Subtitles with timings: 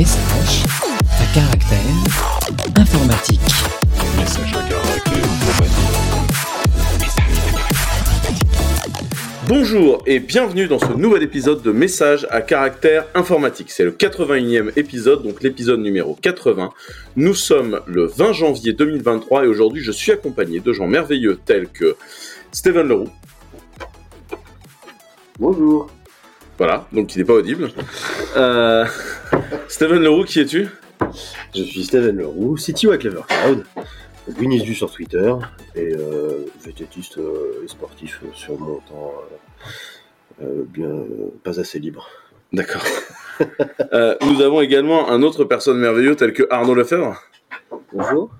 [0.00, 0.64] Message
[1.04, 1.78] à caractère
[2.74, 3.40] informatique.
[4.16, 5.92] Message à caractère informatique.
[9.46, 13.70] Bonjour et bienvenue dans ce nouvel épisode de Message à caractère informatique.
[13.70, 16.70] C'est le 81e épisode, donc l'épisode numéro 80.
[17.16, 21.68] Nous sommes le 20 janvier 2023 et aujourd'hui je suis accompagné de gens merveilleux tels
[21.68, 21.96] que
[22.52, 23.10] Steven Leroux.
[25.38, 25.90] Bonjour.
[26.60, 27.70] Voilà, donc il n'est pas audible.
[28.36, 28.84] Euh,
[29.66, 30.68] Steven Leroux, qui es-tu?
[31.54, 33.64] Je suis Steven Leroux, CTO à Clever Cloud,
[34.38, 35.34] Winnie Du sur Twitter
[35.74, 39.14] et euh, vététiste euh, et sportif sur mon temps
[40.42, 42.06] euh, euh, bien euh, pas assez libre.
[42.52, 42.82] D'accord.
[43.94, 47.16] Euh, nous avons également un autre personne merveilleux tel que Arnaud Lefebvre.
[47.94, 48.30] Bonjour.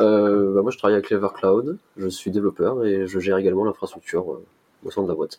[0.00, 1.78] Euh, bah, moi, je travaille avec Clever Cloud.
[1.96, 4.44] Je suis développeur et je gère également l'infrastructure euh,
[4.84, 5.38] au sein de la boîte.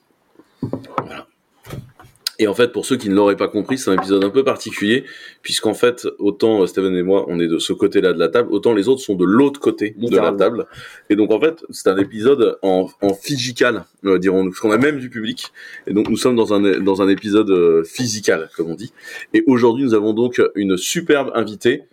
[2.40, 4.44] Et en fait, pour ceux qui ne l'auraient pas compris, c'est un épisode un peu
[4.44, 5.06] particulier,
[5.42, 8.50] puisqu'en fait, autant euh, Steven et moi, on est de ce côté-là de la table,
[8.52, 10.68] autant les autres sont de l'autre côté de la table.
[11.10, 14.78] Et donc, en fait, c'est un épisode en, en physical, euh, dirons-nous, parce qu'on a
[14.78, 15.52] même du public.
[15.88, 18.94] Et donc, nous sommes dans un, dans un épisode euh, physical, comme on dit.
[19.34, 21.86] Et aujourd'hui, nous avons donc une superbe invitée,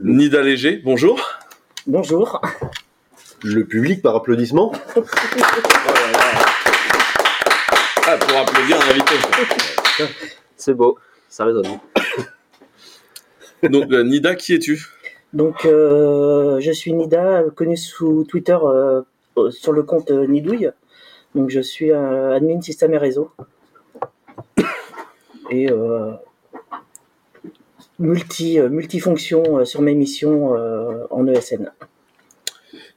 [0.00, 0.80] Nida Léger.
[0.84, 1.20] Bonjour.
[1.88, 2.40] Bonjour.
[3.42, 4.72] Le public par applaudissement
[8.10, 9.77] Ah, pour applaudir un invité.
[10.56, 11.66] C'est beau, ça résonne.
[13.62, 14.86] Donc, euh, Nida, qui es-tu?
[15.32, 19.02] Donc, euh, je suis Nida, connue sous Twitter euh,
[19.50, 20.70] sur le compte Nidouille.
[21.34, 23.30] Donc, je suis euh, admin système et réseau.
[25.50, 26.12] Et euh,
[27.98, 31.72] multi, euh, multifonction euh, sur mes missions euh, en ESN.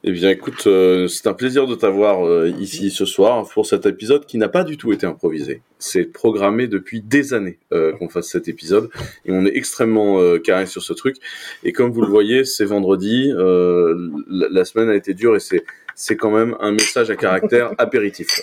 [0.04, 3.86] Eh bien, écoute, euh, c'est un plaisir de t'avoir euh, ici ce soir pour cet
[3.86, 5.62] épisode qui n'a pas du tout été improvisé.
[5.78, 8.90] C'est programmé depuis des années euh, qu'on fasse cet épisode
[9.24, 11.18] et on est extrêmement carré sur ce truc.
[11.62, 15.64] Et comme vous le voyez, c'est vendredi, la, la semaine a été dure et c'est
[15.94, 18.40] c'est quand même un message à caractère apéritif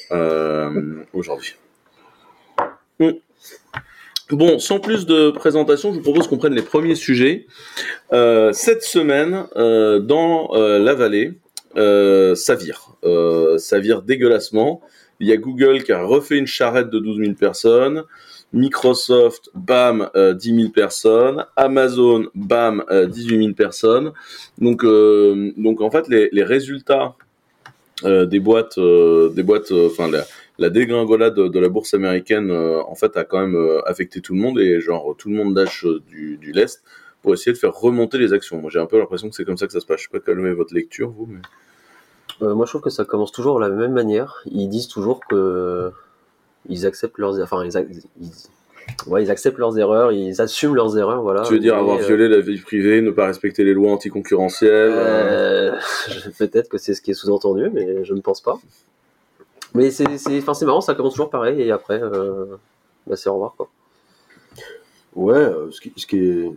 [1.14, 1.56] aujourd'hui.
[3.00, 3.12] Mm.
[4.32, 7.48] Bon, sans plus de présentation, je vous propose qu'on prenne les premiers sujets.
[8.14, 11.34] Euh, cette semaine, euh, dans euh, la vallée,
[11.76, 12.96] ça vire.
[13.04, 14.82] Euh, ça vire dégueulassement.
[15.20, 18.04] Il y a Google qui a refait une charrette de 12 000 personnes.
[18.54, 21.46] Microsoft, bam, euh, 10 000 personnes.
[21.56, 24.12] Amazon, bam, euh, 18 000 personnes.
[24.58, 27.16] Donc, euh, donc en fait, les, résultats
[28.06, 30.26] euh, des boîtes, euh, des boîtes, euh, enfin la,
[30.58, 34.34] la dégringolade de, la bourse américaine, euh, en fait, a quand même euh, affecté tout
[34.34, 36.84] le monde et genre tout le monde lâche euh, du, du lest
[37.22, 38.60] pour essayer de faire remonter les actions.
[38.60, 40.00] Moi, j'ai un peu l'impression que c'est comme ça que ça se passe.
[40.02, 41.40] Je sais pas quelle est votre lecture, vous, mais
[42.42, 44.42] Euh, moi, je trouve que ça commence toujours de la même manière.
[44.46, 45.92] Ils disent toujours que
[46.68, 47.78] ils acceptent leurs, enfin, ils,
[49.08, 51.42] ouais, ils acceptent leurs erreurs, ils assument leurs erreurs, voilà.
[51.44, 54.92] tu veux dire avoir euh, violé la vie privée, ne pas respecter les lois anticoncurrentielles
[54.94, 55.80] euh, Euh,
[56.38, 58.60] Peut-être que c'est ce qui est sous-entendu, mais je ne pense pas.
[59.74, 62.46] Mais c'est, c'est, enfin, c'est marrant, ça commence toujours pareil, et après, euh,
[63.08, 63.70] bah, c'est au revoir, quoi.
[65.16, 66.52] Ouais, ce qui, ce qui est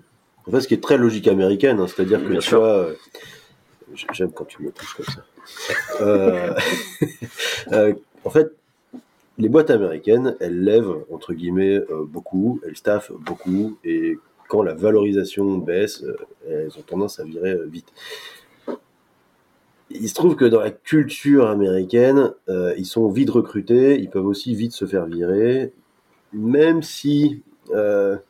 [0.47, 2.59] en fait ce qui est très logique américaine, hein, c'est-à-dire que tu sûr.
[2.59, 2.95] vois, euh,
[4.13, 5.25] j'aime quand tu me touches comme ça.
[6.01, 6.55] Euh,
[7.73, 7.95] euh,
[8.25, 8.53] en fait,
[9.39, 14.75] les boîtes américaines, elles lèvent entre guillemets euh, beaucoup, elles staffent beaucoup, et quand la
[14.75, 16.05] valorisation baisse,
[16.49, 17.89] elles ont tendance à virer vite.
[19.91, 24.55] Il se trouve que dans la culture américaine, ils sont vite recrutés, ils peuvent aussi
[24.55, 25.73] vite se faire virer,
[26.35, 27.43] même si
[27.73, 28.21] ils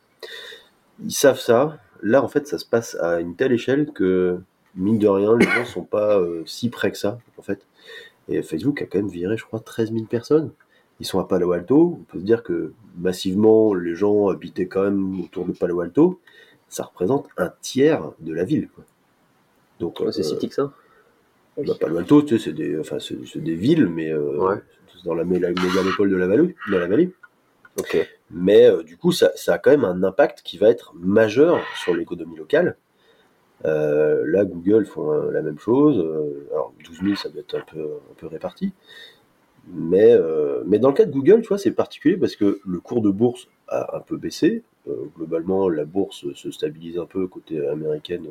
[1.09, 1.77] savent ça.
[2.03, 4.37] Là, en fait, ça se passe à une telle échelle que,
[4.75, 7.65] mine de rien, les gens sont pas euh, si près que ça, en fait.
[8.29, 10.51] Et Facebook a quand même viré, je crois, 13 000 personnes.
[10.99, 11.97] Ils sont à Palo Alto.
[11.99, 16.19] On peut se dire que massivement, les gens habitaient quand même autour de Palo Alto.
[16.69, 18.67] Ça représente un tiers de la ville.
[18.73, 18.83] quoi.
[19.79, 20.71] Donc, Ouais, c'est euh, si petit que ça.
[21.57, 24.55] bah, Palo Alto, tu sais, c'est des, enfin, c'est, c'est des villes, mais euh, Ouais.
[24.93, 26.55] c'est dans la, mé- la mégalopole de la vallée.
[26.69, 27.11] De la vallée.
[27.79, 27.97] Ok.
[28.33, 31.93] Mais euh, du coup, ça, a quand même un impact qui va être majeur sur
[31.93, 32.77] l'économie locale.
[33.63, 35.99] Euh, là, Google font euh, la même chose.
[36.51, 37.63] Alors, 12 000, ça doit être un
[38.17, 38.73] peu, réparti.
[39.67, 40.13] Mais,
[40.65, 43.09] mais dans le cas de Google, tu vois, c'est particulier parce que le cours de
[43.09, 44.63] bourse a un peu baissé.
[45.15, 48.27] Globalement, la bourse se stabilise un peu côté américaine.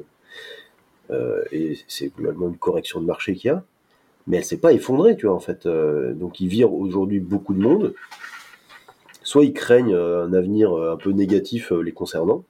[1.53, 3.65] Et c'est globalement une correction de marché qu'il y a.
[4.27, 5.67] Mais elle s'est pas effondrée, tu vois, en fait.
[5.67, 7.95] Donc, ils virent aujourd'hui beaucoup de monde
[9.23, 12.45] soit ils craignent euh, un avenir euh, un peu négatif euh, les concernant,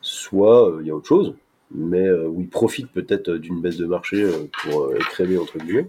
[0.00, 1.34] soit il y a autre chose,
[1.72, 4.24] mais où ils profitent peut-être d'une baisse de marché
[4.62, 5.88] pour écrémer entre guillemets.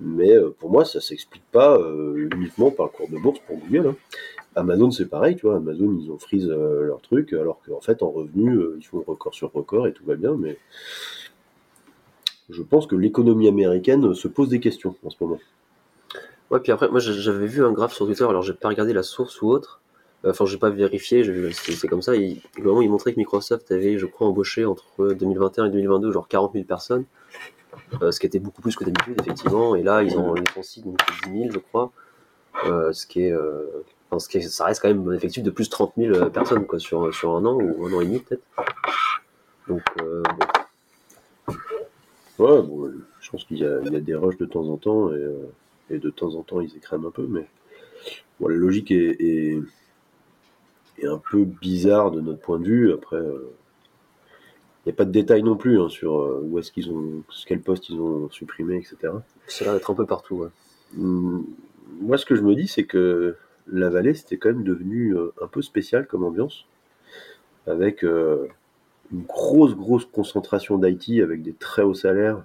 [0.00, 1.78] Mais pour moi, ça s'explique pas
[2.16, 3.86] uniquement par le cours de bourse pour Google.
[3.90, 3.96] hein.
[4.56, 5.56] Amazon, c'est pareil, tu vois.
[5.58, 9.52] Amazon, ils ont freeze leur truc, alors qu'en fait, en revenu, ils font record sur
[9.52, 10.34] record et tout va bien.
[10.36, 10.58] Mais
[12.50, 15.38] je pense que l'économie américaine se pose des questions en ce moment.
[16.54, 18.92] Ouais, puis après, moi j'a- j'avais vu un graphe sur Twitter, alors j'ai pas regardé
[18.92, 19.80] la source ou autre.
[20.24, 22.14] Enfin, j'ai pas vérifié, j'ai vu- c'est comme ça.
[22.14, 26.64] Il, montrait que Microsoft avait, je crois, embauché entre 2021 et 2022 genre 40 000
[26.64, 27.06] personnes,
[28.02, 29.74] euh, ce qui était beaucoup plus que d'habitude, effectivement.
[29.74, 30.96] Et là, ils ont licencié donc
[31.26, 31.90] 10 000, je crois,
[32.66, 35.42] euh, ce qui est, euh, enfin, ce qui est, ça reste quand même un effectif
[35.42, 38.04] de plus de 30 000 personnes quoi, sur, sur un an ou un an et
[38.06, 38.44] demi peut-être.
[39.66, 41.54] Donc, bon.
[42.38, 45.26] Ouais, bon, je pense qu'il y, y a des rushs de temps en temps et,
[45.90, 47.46] et de temps en temps ils écrèment un peu, mais
[48.40, 49.60] bon, la logique est, est-
[50.98, 52.92] est un peu bizarre de notre point de vue.
[52.92, 53.50] Après, euh,
[54.84, 57.22] il n'y a pas de détails non plus hein, sur euh, où est-ce qu'ils ont,
[57.46, 59.22] quel poste ils ont supprimé, etc.
[59.46, 60.36] ça a l'air d'être un peu partout.
[60.36, 60.48] ouais.
[60.98, 61.46] Hum,
[62.00, 63.36] Moi, ce que je me dis, c'est que
[63.72, 66.66] la vallée, c'était quand même devenu euh, un peu spécial comme ambiance,
[67.66, 68.46] avec euh,
[69.12, 72.44] une grosse, grosse concentration d'IT, avec des très hauts salaires,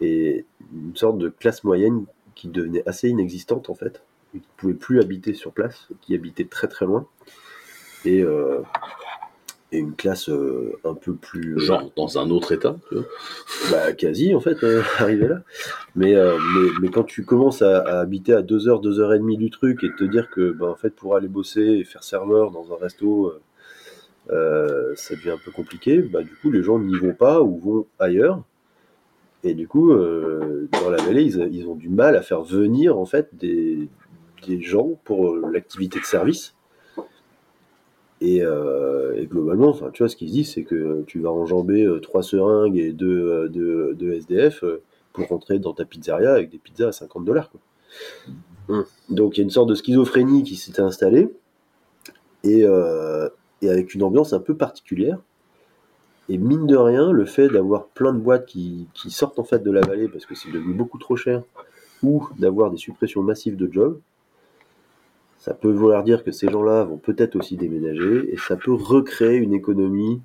[0.00, 4.02] et une sorte de classe moyenne qui devenait assez inexistante, en fait,
[4.34, 7.06] et qui ne pouvait plus habiter sur place, qui habitait très, très loin,
[8.04, 8.60] et, euh,
[9.70, 11.54] et une classe euh, un peu plus...
[11.56, 13.04] euh, Genre dans un autre état, tu vois.
[13.70, 14.56] bah, quasi, en fait,
[14.98, 15.42] arrivé là.
[15.94, 19.18] Mais, mais, mais quand tu commences à, à habiter à 2 heures, 2 heures et
[19.18, 22.04] demie du truc et te dire que, bah, en fait, pour aller bosser et faire
[22.04, 23.32] serveur dans un resto,
[24.28, 27.86] ça devient un peu compliqué, bah, du coup, les gens n'y vont pas ou vont
[27.98, 28.42] ailleurs.
[29.44, 33.06] Et du coup, euh, dans la vallée, ils, ont du mal à faire venir, en
[33.06, 33.88] fait, des,
[34.60, 36.54] gens pour euh, l'activité de service.
[38.20, 42.22] Et, euh, globalement, tu vois, ce qu'ils se disent, c'est que tu vas enjamber trois
[42.22, 43.50] seringues et deux,
[44.00, 44.64] SDF
[45.12, 47.50] pour rentrer dans ta pizzeria avec des pizzas à 50 dollars.
[48.68, 48.82] Mm.
[49.10, 51.28] Donc il y a une sorte de schizophrénie qui s'était installée
[52.44, 55.18] et avec une ambiance un peu particulière.
[56.32, 59.70] Et mine de rien, le fait d'avoir plein de boîtes qui, sortent en fait de
[59.70, 61.42] la vallée parce que c'est devenu beaucoup trop cher,
[62.02, 64.00] ou d'avoir des suppressions massives de jobs,
[65.38, 69.36] ça peut vouloir dire que ces gens-là vont peut-être aussi déménager et ça peut recréer
[69.36, 70.22] une économie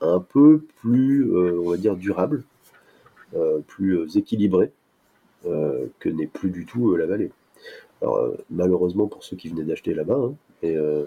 [0.00, 2.42] un peu plus, euh, on va dire, durable,
[3.36, 4.72] euh, plus euh, équilibrée
[5.44, 7.30] que n'est plus du tout la vallée.
[8.02, 11.06] Alors, malheureusement pour ceux qui venaient d'acheter là-bas, hein, et, euh,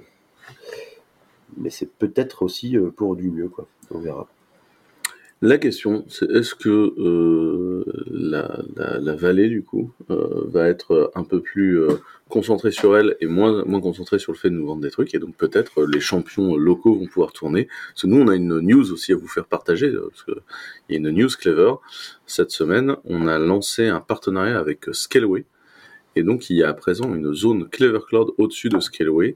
[1.58, 3.68] mais c'est peut-être aussi euh, pour du mieux, quoi.
[3.92, 4.28] On verra.
[5.44, 11.24] La question, c'est est-ce que euh, la, la, vallée, du coup, euh, va être un
[11.24, 11.80] peu plus
[12.30, 15.16] concentrée sur elle et moins, moins concentrée sur le fait de nous vendre des trucs,
[15.16, 17.68] et donc peut-être les champions locaux vont pouvoir tourner?
[17.90, 20.36] Parce que nous, on a une news aussi à vous faire partager, parce qu'il
[20.90, 21.74] y a une news clever.
[22.28, 25.46] Cette semaine, on a lancé un partenariat avec Scaleway,
[26.16, 29.36] et donc il y a à présent une zone Clever Cloud au-dessus de Scaleway,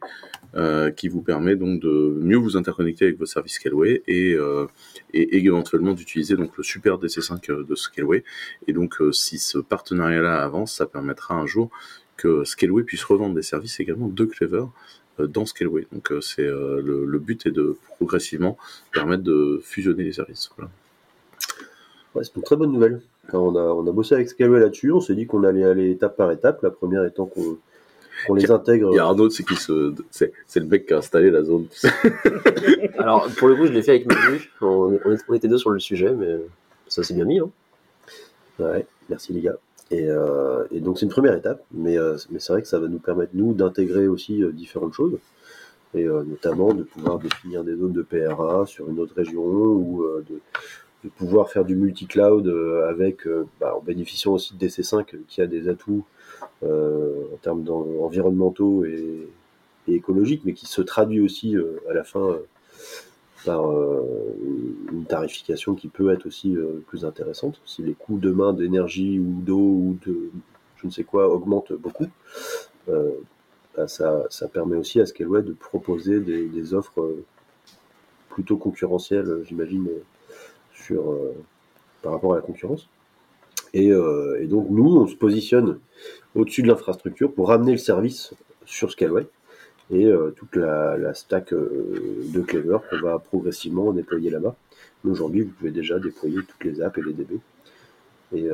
[0.55, 4.67] euh, qui vous permet donc de mieux vous interconnecter avec vos services Scaleway et, euh,
[5.13, 8.23] éventuellement d'utiliser donc le super DC5 euh, de Scaleway.
[8.67, 11.69] Et donc si ce partenariat-là avance, ça permettra un jour
[12.17, 14.65] que Scaleway puisse revendre des services également de Clever
[15.19, 15.87] dans Scaleway.
[15.91, 18.57] Donc c'est le, but est de progressivement
[18.93, 20.49] permettre de fusionner les services.
[22.13, 23.01] Ouais, c'est une très bonne nouvelle.
[23.29, 25.91] Quand on, a, on a bossé avec Scaleway là-dessus, on s'est dit qu'on allait aller
[25.91, 26.61] étape par étape.
[26.61, 27.57] La première étant qu'on
[28.27, 28.91] qu'on les intègre.
[28.93, 31.43] Il y a Arnaud, c'est qui se, c'est, c'est le mec qui a installé la
[31.43, 31.67] zone.
[31.67, 31.89] tu sais.
[32.97, 34.51] Alors, pour le coup, je l'ai fait avec Manu.
[34.61, 34.97] On,
[35.27, 36.39] on était deux sur le sujet, mais
[36.87, 37.39] ça s'est bien mis.
[37.39, 37.49] Hein.
[38.59, 39.57] Ouais, merci les gars.
[39.91, 42.79] Et, euh, et donc c'est une première étape, mais, euh, mais c'est vrai que ça
[42.79, 45.19] va nous permettre, nous, d'intégrer aussi euh, différentes choses,
[45.93, 50.03] et euh, notamment de pouvoir définir des zones de PRA sur une autre région, ou
[50.03, 50.39] euh, de,
[51.05, 55.41] de pouvoir faire du multi-cloud euh, avec, euh, bah, en bénéficiant aussi de DC5 qui
[55.41, 56.03] a des atouts
[56.63, 57.65] euh, en termes
[58.01, 59.27] environnementaux et,
[59.87, 62.39] écologiques, mais qui se traduit aussi euh, à la fin euh,
[63.45, 64.01] par euh,
[64.91, 67.61] une tarification qui peut être aussi euh, plus intéressante.
[67.65, 70.31] Si les coûts demain d'énergie ou d'eau ou de
[70.77, 72.07] je ne sais quoi augmentent beaucoup,
[72.89, 73.11] euh,
[73.75, 77.23] bah, ça, ça permet aussi à Scaleway de proposer des, offres euh,
[78.29, 80.03] plutôt concurrentielles, euh, j'imagine, euh,
[80.91, 81.31] euh,
[82.01, 82.87] par rapport à la concurrence.
[83.73, 85.79] Et, euh, et donc nous, on se positionne
[86.35, 88.33] au-dessus de l'infrastructure pour ramener le service
[88.65, 89.27] sur Scaleway
[89.91, 94.55] et euh, toute la, stack de Clever qu'on va progressivement déployer là-bas.
[95.03, 97.39] Mais Aujourd'hui, vous pouvez déjà déployer toutes les apps et les DB.
[98.35, 98.49] Et,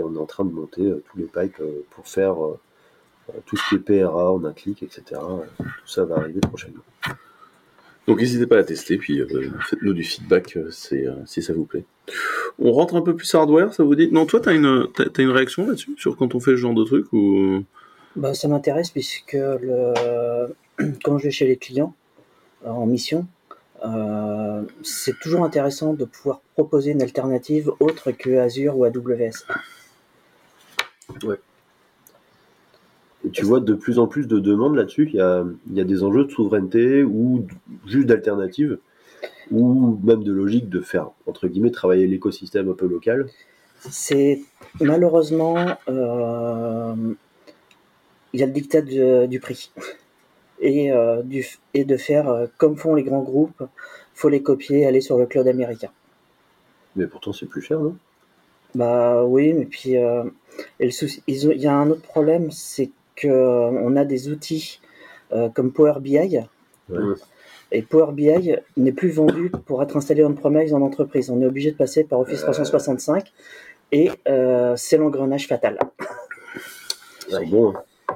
[0.00, 2.36] on est en train de monter tous les pipes pour faire
[3.46, 5.20] tout ce qui est PRA en un clic, etc.
[5.58, 6.82] Tout ça va arriver prochainement.
[8.08, 11.52] Donc n'hésitez pas à la tester, puis euh, faites-nous du feedback euh, euh, si ça
[11.52, 11.84] vous plaît.
[12.58, 14.08] On rentre un peu plus hardware, ça vous dit?
[14.10, 14.88] Non, toi, t'as une,
[15.18, 15.94] une réaction là-dessus?
[15.98, 17.64] Sur quand on fait ce genre de truc ou...
[18.16, 19.92] Bah, ça m'intéresse puisque le...
[21.04, 21.94] quand je vais chez les clients
[22.64, 23.26] en mission,
[24.82, 29.44] c'est toujours intéressant de pouvoir proposer une alternative autre que Azure ou AWS.
[33.28, 35.10] Et tu vois de plus en plus de demandes là-dessus.
[35.12, 37.44] Il y a, il y a des enjeux de souveraineté ou
[37.86, 38.78] juste d'alternatives
[39.50, 43.28] ou même de logique de faire, entre guillemets, travailler l'écosystème un peu local.
[43.90, 44.40] C'est
[44.80, 45.56] malheureusement,
[45.90, 46.94] euh,
[48.32, 49.70] il y a le dictat du, du prix.
[50.60, 53.62] Et, euh, du, et de faire euh, comme font les grands groupes,
[54.14, 55.90] faut les copier, aller sur le cloud américain.
[56.96, 57.94] Mais pourtant, c'est plus cher, non?
[58.74, 60.24] Bah oui, mais puis euh,
[60.80, 62.90] et le souci- ils ont- il y a un autre problème, c'est
[63.24, 64.80] euh, on a des outils
[65.32, 66.38] euh, comme Power BI.
[66.88, 66.98] Ouais.
[67.70, 71.30] Et Power BI n'est plus vendu pour être installé on-premise en entreprise.
[71.30, 73.30] On est obligé de passer par Office 365
[73.92, 75.78] et euh, c'est l'engrenage fatal.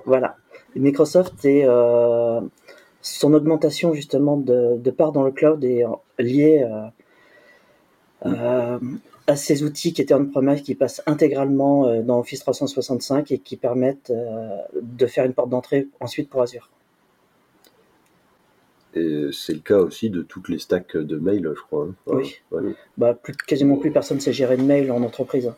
[0.07, 0.37] Voilà.
[0.75, 2.41] Et Microsoft est euh,
[3.03, 5.85] son augmentation justement de, de part dans le cloud est
[6.19, 8.79] liée euh, euh,
[9.27, 13.57] à ces outils qui étaient on-premise qui passent intégralement euh, dans Office 365 et qui
[13.57, 16.71] permettent euh, de faire une porte d'entrée ensuite pour Azure.
[18.95, 21.87] Et c'est le cas aussi de toutes les stacks de mail, je crois.
[21.87, 21.95] hein.
[22.07, 22.37] Oui.
[22.51, 22.75] Ouais.
[22.99, 25.51] Bah, plus, quasiment plus personne sait gérer de mail en entreprise.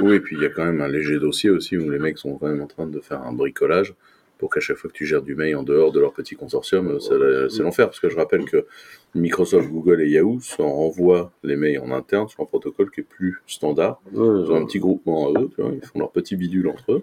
[0.00, 2.18] Oui, et puis il y a quand même un léger dossier aussi où les mecs
[2.18, 3.94] sont quand même en train de faire un bricolage
[4.38, 6.98] pour qu'à chaque fois que tu gères du mail en dehors de leur petit consortium,
[7.10, 7.86] euh, c'est l'enfer.
[7.86, 8.66] Parce que je rappelle que
[9.14, 13.04] Microsoft, Google et Yahoo s'en renvoient les mails en interne sur un protocole qui est
[13.04, 14.00] plus standard.
[14.12, 16.92] Ils ont un petit groupement à eux, tu vois, ils font leur petit bidule entre
[16.92, 17.02] eux.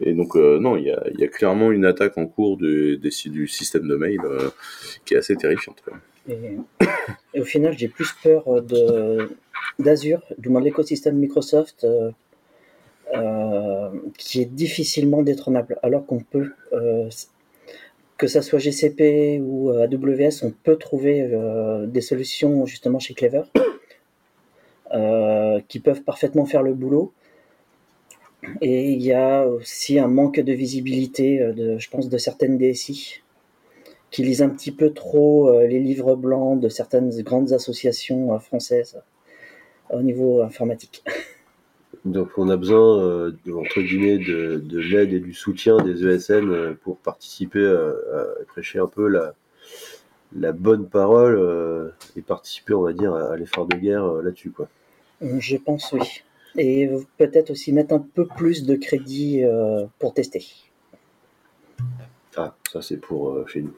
[0.00, 2.56] Et donc, euh, non, il y a, il y a clairement une attaque en cours
[2.56, 4.50] du, des, du système de mail euh,
[5.04, 5.82] qui est assez terrifiante.
[5.84, 5.94] quoi.
[6.28, 6.56] Et,
[7.34, 9.28] et au final, j'ai plus peur de
[9.78, 12.10] d'Azure, du moins de l'écosystème Microsoft, euh,
[13.14, 17.08] euh, qui est difficilement détrônable, alors qu'on peut, euh,
[18.16, 23.14] que ça soit GCP ou euh, AWS, on peut trouver euh, des solutions justement chez
[23.14, 23.42] Clever
[25.68, 27.12] qui peuvent parfaitement faire le boulot.
[28.60, 33.22] Et il y a aussi un manque de visibilité, de, je pense, de certaines DSI
[34.10, 39.02] qui lisent un petit peu trop les livres blancs de certaines grandes associations françaises
[39.90, 41.02] au niveau informatique.
[42.06, 46.06] Donc on a besoin, euh, de- entre guillemets, de, de l'aide et du soutien des
[46.06, 47.92] ESN euh, pour participer euh,
[48.40, 49.34] à prêcher un peu la,
[50.38, 54.22] la bonne parole euh, et participer, on va dire, à, à l'effort de guerre euh,
[54.22, 54.50] là-dessus.
[54.50, 54.68] quoi.
[55.20, 56.22] Je pense oui.
[56.56, 60.46] Et peut-être aussi mettre un peu plus de crédit euh, pour tester.
[62.36, 63.74] Ah, ça c'est pour euh, chez nous.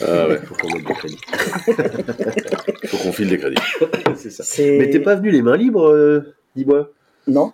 [0.00, 1.20] Ah ouais, Faut qu'on mette des crédits.
[2.86, 3.62] faut qu'on file des crédits.
[4.16, 4.44] c'est ça.
[4.78, 6.90] Mais t'es pas venu les mains libres, euh, dis-moi?
[7.26, 7.52] Non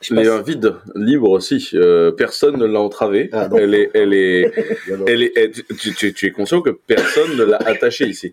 [0.00, 0.10] passe.
[0.12, 1.70] mains vides, libres aussi.
[1.74, 3.30] Euh, personne ne l'a entravée.
[3.32, 4.52] Ah, elle est, elle est,
[5.08, 8.32] elle est, elle- tu, tu- tu es conscient que personne ne l'a attachée ici.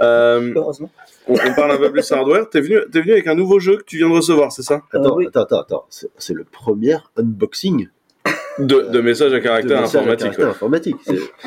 [0.00, 0.90] Euh, Heureusement.
[1.26, 2.50] on, on parle un peu plus hardware.
[2.50, 4.82] T'es venu, t'es venu avec un nouveau jeu que tu viens de recevoir, c'est ça?
[4.92, 5.26] Attends, Euh, oui.
[5.28, 5.86] attends, attends, attends.
[6.18, 7.88] C'est, le premier unboxing
[8.58, 10.22] de, de messages à de caractère message à informatique.
[10.36, 10.50] caractère ouais.
[10.52, 10.96] informatique.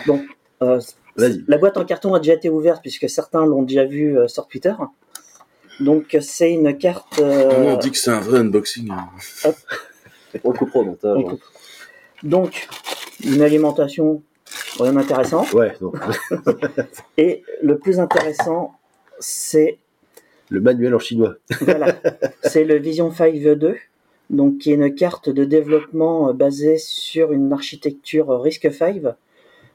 [0.07, 0.19] Bon,
[0.63, 0.79] euh,
[1.15, 1.43] Vas-y.
[1.47, 4.47] la boîte en carton a déjà été ouverte puisque certains l'ont déjà vu euh, sur
[4.47, 4.73] Twitter.
[5.79, 7.19] Donc c'est une carte.
[7.19, 9.09] euh, Comment on dit que c'est un vrai unboxing hein
[10.43, 11.17] On le coupera au montage.
[11.17, 11.31] on hein.
[11.31, 11.43] coupe.
[12.23, 12.67] Donc
[13.23, 14.21] une alimentation
[14.79, 15.45] rien d'intéressant.
[15.53, 15.95] Ouais, donc,
[17.17, 18.73] Et le plus intéressant,
[19.19, 19.79] c'est
[20.49, 21.35] le manuel en chinois.
[21.61, 21.95] voilà,
[22.43, 23.75] c'est le Vision 5 2,
[24.29, 29.11] donc qui est une carte de développement euh, basée sur une architecture euh, RISC-V.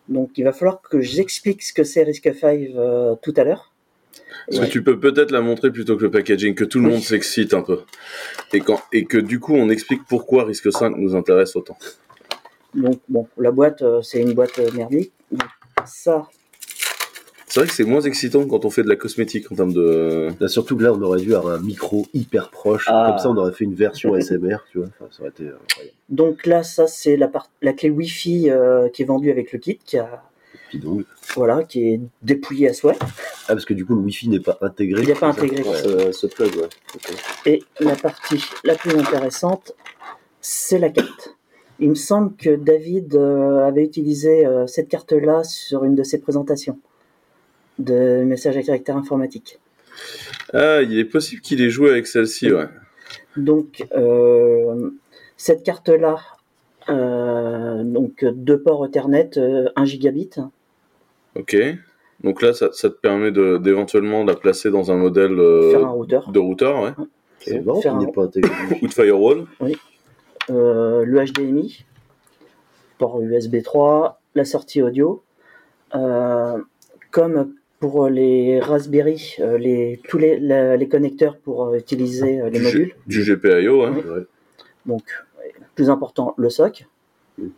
[0.09, 3.73] Donc il va falloir que j'explique ce que c'est RISC-V euh, tout à l'heure.
[4.49, 6.93] Est-ce que tu peux peut-être la montrer plutôt que le packaging, que tout le Oui.
[6.95, 7.81] monde s'excite un peu
[8.53, 11.77] et, quand, et que du coup on explique pourquoi Risque 5 nous intéresse autant.
[12.75, 15.13] Donc bon, la boîte, euh, c'est une boîte euh, merdique.
[15.87, 16.27] Ça,
[17.47, 20.29] C'est vrai que c'est moins excitant quand on fait de la cosmétique en termes de.
[20.39, 22.85] Là, surtout que là, on aurait dû avoir un micro hyper proche.
[22.89, 23.07] Ah.
[23.09, 24.89] Comme ça, on aurait fait une version SMR, tu vois.
[25.01, 25.97] Enfin, ça aurait été incroyable.
[26.11, 29.59] donc là, ça c'est la, part- la clé Wi-Fi euh, qui est vendue avec le
[29.59, 30.23] kit, qui a,
[30.69, 32.97] Puis donc- voilà, qui est dépouillée à souhait.
[33.01, 33.07] Ah,
[33.49, 35.03] parce que du coup, le Wi-Fi n'est pas intégré.
[35.03, 35.63] Il n'est pas intégré.
[35.63, 36.69] Ce, ce plug, ouais.
[37.47, 39.73] Et la partie la plus intéressante,
[40.41, 41.37] c'est la carte.
[41.81, 46.19] Il me semble que David euh, avait utilisé euh, cette carte-là sur une de ses
[46.19, 46.79] présentations
[47.79, 49.61] de messages à caractère informatique.
[50.53, 52.67] Ah, il est possible qu'il ait joué avec celle-ci, ouais.
[53.37, 54.91] Donc, euh,
[55.37, 56.19] cette carte-là,
[56.89, 60.31] euh, donc deux ports Ethernet, euh, 1 gigabit.
[61.39, 61.57] Ok.
[62.25, 65.87] Donc là, ça, ça te permet de- d'éventuellement la placer dans un modèle euh, faire
[65.87, 66.31] un routeur.
[66.31, 66.91] de routeur, ouais.
[67.41, 68.25] C'est Faire un- n'est pas.
[68.83, 69.47] Ou de firewall.
[70.51, 71.85] Euh, le HDMI.
[72.99, 75.23] port USB 3, la sortie audio.
[75.95, 76.59] Euh,
[77.13, 82.51] comme pour les Raspberry, euh, les, tous les, la- les connecteurs pour euh, utiliser euh,
[82.51, 82.95] les Du, modules.
[83.07, 83.95] du GPIO, hein.
[83.95, 84.25] Ouais.
[84.87, 85.05] Donc,
[85.77, 86.87] plus important, le SOC.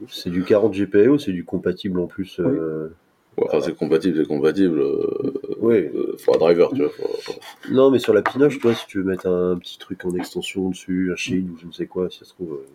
[0.09, 2.39] C'est du 40 GPIO, c'est du compatible en plus.
[2.39, 2.93] euh,
[3.41, 4.81] Ouais, Enfin, c'est compatible, c'est compatible.
[4.81, 5.77] Euh, Oui.
[5.95, 6.91] euh, faut un driver, tu vois.
[6.91, 10.05] faut- faut- Non, mais sur la pinoche, toi, si tu veux mettre un petit truc
[10.05, 12.67] en extension dessus, un shield ou je ne sais quoi, si ça se trouve, euh,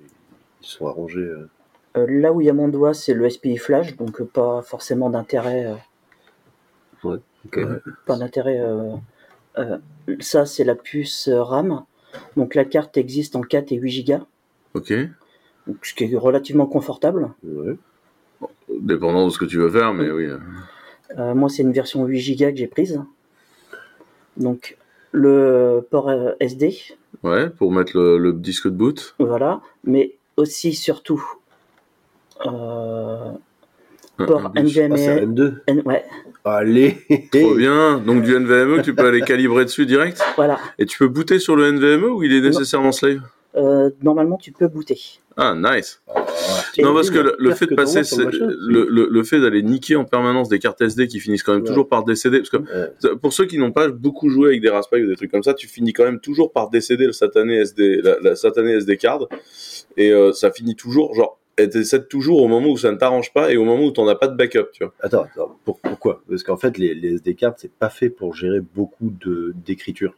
[0.61, 1.19] ils sont arrangés.
[1.19, 1.47] euh.
[1.97, 4.61] Euh, là où il y a mon doigt, c'est le SPI Flash, donc euh, pas
[4.63, 5.65] forcément d'intérêt.
[7.03, 7.59] euh, Ok.
[8.05, 8.59] pas d'intérêt.
[8.59, 8.95] euh,
[9.59, 9.77] euh,
[10.19, 11.85] ça, c'est la puce RAM.
[12.37, 14.15] Donc la carte existe en 4 et 8 Go,
[14.73, 14.93] Ok.
[15.67, 17.29] donc, ce qui est relativement confortable.
[17.43, 17.75] Ouais.
[18.69, 20.27] Dépendant de ce que tu veux faire, mais oui.
[21.17, 23.01] Euh, moi, c'est une version 8 Go que j'ai prise.
[24.37, 24.77] Donc
[25.11, 26.77] le port euh, SD,
[27.23, 29.15] Ouais, pour mettre le, le disque de boot.
[29.19, 31.23] voilà, mais aussi surtout
[32.45, 33.31] euh,
[34.17, 34.51] port un.
[34.55, 34.95] Ah, un NVMe.
[35.33, 35.53] M2.
[35.67, 36.05] N- ouais,
[36.43, 36.97] Allez
[37.31, 37.99] Trop bien.
[37.99, 40.21] Donc du NVMe, tu peux aller calibrer dessus direct.
[40.35, 40.59] voilà.
[40.77, 43.21] Et tu peux booter sur le NVMe ou il est nécessairement slave?
[43.55, 44.99] Euh, normalement, tu peux booter.
[45.37, 46.01] Ah, nice.
[46.77, 49.95] Et non, parce que le, fait de passer, le le, le, le fait d'aller niquer
[49.95, 51.67] en permanence des cartes SD qui finissent quand même Ouais.
[51.67, 53.15] toujours par décéder, parce que Ouais.
[53.21, 55.53] pour ceux qui n'ont pas beaucoup joué avec des Raspberry ou des trucs comme ça,
[55.53, 59.27] tu finis quand même toujours par décéder le satané SD, la, la satanée SD card,
[59.97, 63.31] et euh, ça finit toujours, genre, elle décède toujours au moment où ça ne t'arrange
[63.31, 64.93] pas et au moment où t'en as pas de backup, tu vois.
[64.99, 66.21] Attends, attends, pour- pourquoi?
[66.29, 70.13] Parce qu'en fait, les, les SD cards, c'est pas fait pour gérer beaucoup de d'écriture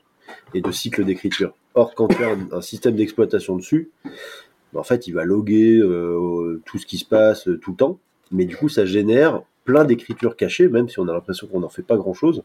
[0.55, 1.53] et de cycles d'écriture.
[1.75, 3.91] Or, quand tu as un, un système d'exploitation dessus,
[4.77, 7.99] en fait, il va loguer euh, tout ce qui se passe euh, tout le temps,
[8.31, 11.69] mais du coup, ça génère plein d'écritures cachées, même si on a l'impression qu'on n'en
[11.69, 12.43] fait pas grand-chose,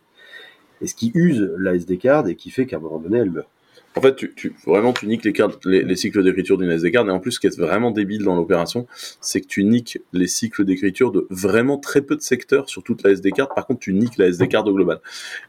[0.80, 3.30] et ce qui use la SD card et qui fait qu'à un moment donné, elle
[3.30, 3.48] meurt.
[3.94, 4.24] En fait,
[4.66, 7.06] vraiment, tu niques les, cartes, les, les cycles d'écriture d'une SD card.
[7.08, 8.86] Et en plus, ce qui est vraiment débile dans l'opération,
[9.20, 13.02] c'est que tu niques les cycles d'écriture de vraiment très peu de secteurs sur toute
[13.02, 13.52] la SD card.
[13.54, 15.00] Par contre, tu niques la SD card au global.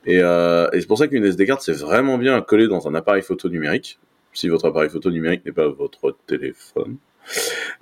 [0.06, 2.86] Et, euh, et c'est pour ça qu'une SD card, c'est vraiment bien à coller dans
[2.88, 3.98] un appareil photo numérique.
[4.34, 6.98] Si votre appareil photo numérique n'est pas votre téléphone.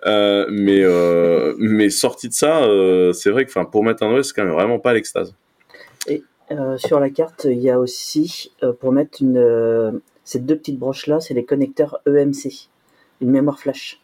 [0.05, 4.11] Euh, mais, euh, mais sorti de ça, euh, c'est vrai que enfin, pour mettre un
[4.13, 5.33] OS, c'est quand même vraiment pas l'extase.
[6.51, 9.91] Euh, sur la carte, il y a aussi, euh, pour mettre une, euh,
[10.25, 12.67] ces deux petites broches-là, c'est les connecteurs EMC,
[13.21, 14.01] une mémoire flash.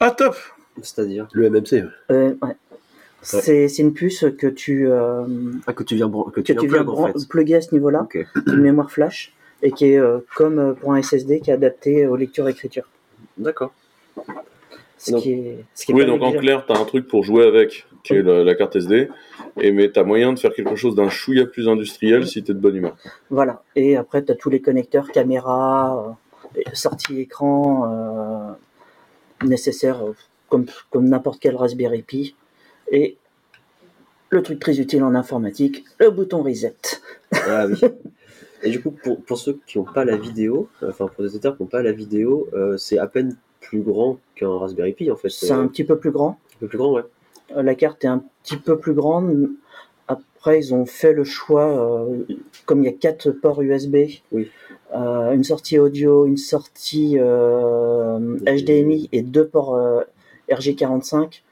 [0.00, 0.34] Ah, top
[0.80, 1.28] C'est-à-dire?
[1.32, 2.56] Le MMC, Euh, ouais.
[3.20, 5.24] C'est c'est une puce que tu, euh,
[5.66, 7.28] ah, que tu viens, que que tu tu viens en fait.
[7.28, 8.08] plugger à ce niveau-là,
[8.46, 12.06] une mémoire flash, et qui est euh, comme euh, pour un SSD qui est adapté
[12.06, 12.88] aux lectures-écritures.
[13.38, 13.72] D'accord.
[14.98, 17.24] Ce Donc- qui est, ce qui est Oui, donc en clair, t'as un truc pour
[17.24, 19.08] jouer avec, qui est la, la carte SD,
[19.60, 22.58] et mais t'as moyen de faire quelque chose d'un chouïa plus industriel si t'es de
[22.58, 22.96] bonne humeur.
[23.30, 23.62] Voilà.
[23.74, 26.16] Et après, tu as tous les connecteurs caméra,
[26.56, 30.14] euh, sortie écran euh, nécessaires euh,
[30.48, 32.36] comme, comme n'importe quel Raspberry Pi.
[32.90, 33.16] Et
[34.30, 36.74] le truc très utile en informatique, le bouton reset.
[37.32, 37.80] Ah oui.
[38.62, 41.34] Et du coup, pour, pour ceux qui n'ont pas la vidéo, euh, enfin pour des
[41.34, 45.10] auteurs qui n'ont pas la vidéo, euh, c'est à peine plus grand qu'un Raspberry Pi
[45.10, 45.30] en fait.
[45.30, 46.38] C'est un petit peu plus grand.
[46.56, 47.02] un peu plus grand, ouais.
[47.56, 49.50] Euh, La carte est un petit peu plus grande.
[50.08, 52.24] Après, ils ont fait le choix, euh,
[52.66, 53.96] comme il y a quatre ports USB,
[54.32, 54.48] Oui.
[54.94, 57.16] euh, une sortie audio, une sortie
[58.46, 60.02] HDMI et deux ports euh,
[60.50, 61.42] RG45,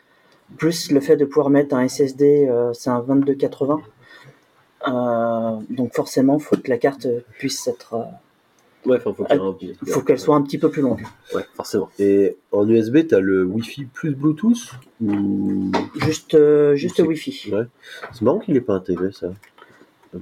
[0.57, 3.81] plus le fait de pouvoir mettre un SSD, c'est un 2280.
[4.89, 7.07] Euh, donc forcément, faut que la carte
[7.39, 8.03] puisse être, euh,
[8.87, 9.13] Ouais, faut
[10.03, 11.03] qu'elle soit un petit peu plus longue.
[11.35, 11.91] Ouais, forcément.
[11.99, 14.57] Et en USB, tu as le Wi-Fi plus Bluetooth
[15.05, 15.71] ou...
[15.97, 17.53] Juste, euh, juste C'est- Wi-Fi.
[17.53, 17.65] Ouais.
[18.11, 19.33] C'est marrant qu'il n'ait pas intégré ça.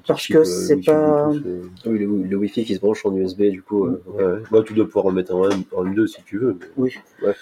[0.09, 3.43] Parce que euh, c'est pas- euh, Oui, le, le Wi-Fi qui se branche en USB,
[3.43, 3.87] du coup.
[3.87, 4.43] euh, Ouais, ouais.
[4.51, 6.57] Bah, tu dois pouvoir en mettre en, M- en M2 si tu veux.
[6.61, 6.95] mais- Oui.
[7.23, 7.35] Ouais.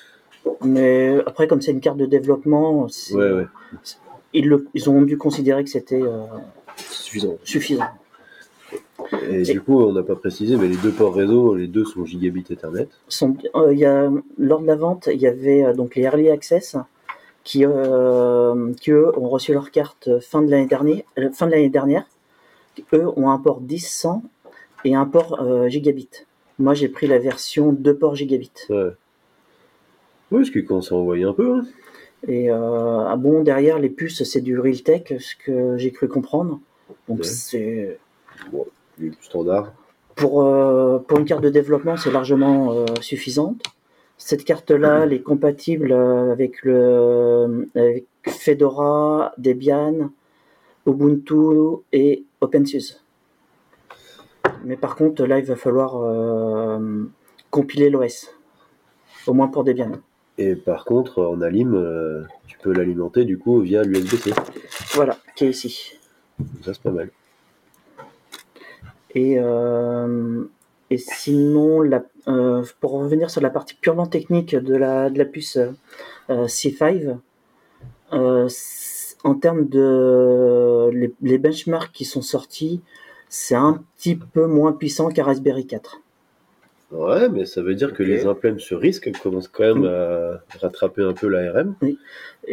[0.66, 3.46] Mais après, comme c'est une carte de développement, c'est- Ouais, ouais.
[4.34, 6.24] Ils, le- ils ont dû considérer que c'était euh,
[6.76, 7.36] suffisant.
[7.44, 7.84] suffisant.
[9.30, 11.84] Et, Et- du coup, on n'a pas précisé, mais les deux ports réseau, les deux
[11.84, 12.88] sont gigabit Ethernet.
[13.08, 16.02] Sont- euh, il y a, lors de la vente, il y avait euh, donc les
[16.02, 16.76] Early Access
[17.44, 21.68] qui, euh, qui eux, ont reçu leur carte fin de l'année dernière, fin de l'année
[21.68, 22.04] dernière.
[22.74, 24.22] qui, Eux ont un port 10-100
[24.84, 26.08] et un port euh, gigabit.
[26.58, 28.50] Moi, j'ai pris la version 2 ports gigabit.
[28.70, 28.90] Ouais.
[30.32, 31.54] Oui, ce qui commence à envoyer un peu.
[31.58, 31.66] Hein.
[32.28, 36.60] Et euh, ah bon, derrière, les puces, c'est du Realtek, ce que j'ai cru comprendre.
[37.08, 37.24] Donc, Ouais.
[37.24, 37.98] c'est
[38.98, 39.72] Du standard.
[40.14, 43.62] Pour, euh, pour une carte de développement, c'est largement euh, suffisante.
[44.18, 50.10] Cette carte-là, elle est compatible avec, le, avec Fedora, Debian,
[50.86, 53.02] Ubuntu et OpenSUSE.
[54.64, 57.04] Mais par contre, là, il va falloir euh,
[57.50, 58.34] compiler l'OS.
[59.26, 59.92] Au moins pour Debian.
[60.38, 64.32] Et par contre, en alim, euh, tu peux l'alimenter du coup via l'USB-C.
[64.94, 65.92] Voilà, qui est ici.
[66.62, 67.10] Ça, c'est pas mal.
[69.14, 70.44] Et, euh,
[70.90, 75.24] et sinon, la, euh, pour revenir sur la partie purement technique de la, de la
[75.24, 75.56] puce
[76.28, 77.16] euh, C5,
[78.12, 82.82] euh, c- en termes de les, les benchmarks qui sont sortis,
[83.30, 86.02] c'est un petit peu moins puissant qu'un Raspberry 4.
[86.92, 91.02] Ouais, mais ça veut dire que les implèmes se risquent commencent quand même à rattraper
[91.02, 91.96] un peu l'ARM Et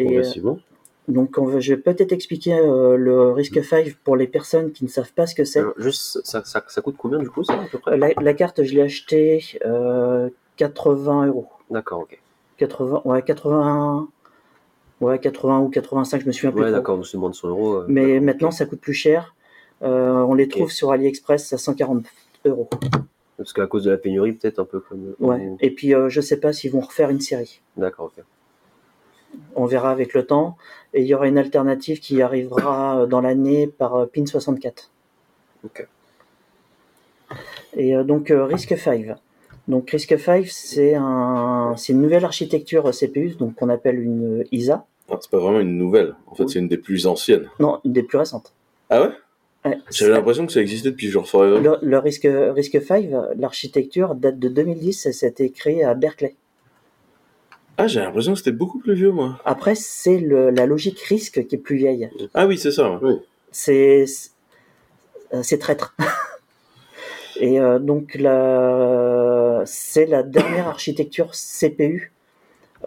[0.02, 0.60] euh, progressivement.
[1.08, 4.90] donc, on je vais peut-être expliquer euh, le Risc 5 pour les personnes qui ne
[4.90, 5.62] savent pas ce que c'est.
[5.78, 7.96] Juste, ça, ça, ça coûte combien du coup, ça, à peu près?
[7.98, 11.48] La, la carte, je l'ai achetée euh, 80 euros.
[11.70, 12.20] D'accord, ok.
[12.58, 14.08] 80, ouais, 80,
[15.02, 16.64] ouais, 80 ou 85, je me souviens plus.
[16.64, 17.74] Ouais, d'accord, c'est moins de 100 euros.
[17.76, 19.36] euh, Mais maintenant, ça coûte plus cher.
[19.84, 22.06] Euh, on les trouve sur AliExpress à 140
[22.46, 22.70] euros.
[23.38, 25.16] Parce qu'à cause de la pénurie, peut-être un peu comme.
[25.20, 25.50] Ouais.
[25.60, 27.62] Et puis, euh, je sais pas s'ils vont refaire une série.
[27.78, 28.24] D'accord, ok.
[29.56, 30.56] On verra avec le temps.
[30.94, 34.92] Et il y aura une alternative qui arrivera euh, dans l'année par euh, Pin 64.
[35.66, 35.88] Ok.
[37.76, 39.16] Et euh, donc, euh, Risc 5.
[39.68, 44.86] Donc, Risc 5, c'est un, c'est une nouvelle architecture CPU, donc qu'on appelle une ISA.
[45.20, 46.16] C'est pas vraiment une nouvelle.
[46.28, 46.52] En fait, Oui.
[46.52, 47.50] c'est une des plus anciennes.
[47.60, 48.54] Non, une des plus récentes.
[48.90, 49.10] Ah ouais?
[49.66, 49.78] Ouais.
[49.92, 51.62] J'avais l'impression que ça existait depuis genre Forever.
[51.62, 56.36] Le, le risque, risque 5, l'architecture date de 2010 et c'était créé à Berkeley.
[57.78, 59.40] Ah, j'ai l'impression que c'était beaucoup plus vieux, moi.
[59.46, 62.10] Après, c'est le- la logique risque qui est plus vieille.
[62.34, 62.98] Ah oui, c'est ça.
[62.98, 63.16] ouais.
[63.52, 64.06] C'est
[65.34, 65.96] euh, c'est traître.
[67.40, 72.12] et euh, donc, la- c'est la dernière architecture CPU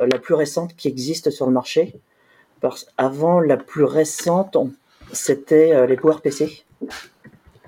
[0.01, 1.95] euh, la plus récente qui existe sur le marché.
[2.61, 4.71] Parce, avant, la plus récente, on-
[5.13, 6.65] c'était euh, les PowerPC.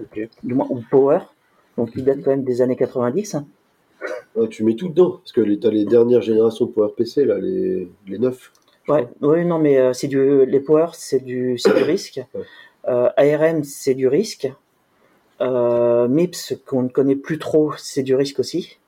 [0.01, 0.29] Ok.
[0.43, 1.21] Du moins, ou Power.
[1.77, 3.37] Donc, qui date quand même des années 90.
[4.37, 7.39] Ah, tu mets tout dedans, parce que les- t'as les dernières générations de PowerPC, là,
[7.39, 8.53] les, les neufs.
[8.89, 12.21] Ouais, oui, non, mais euh, c'est du, les Power, c'est du, c'est du risque.
[12.35, 12.43] Ouais.
[12.87, 14.51] Euh, ARM, c'est du risque.
[15.43, 18.79] Euh, MIPS, qu'on ne connaît plus trop, c'est du risque aussi.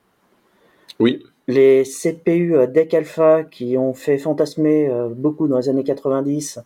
[1.00, 1.22] Oui.
[1.48, 6.58] Les CPU euh, DEC Alpha, qui ont fait fantasmer euh, beaucoup dans les années 90,
[6.58, 6.60] euh,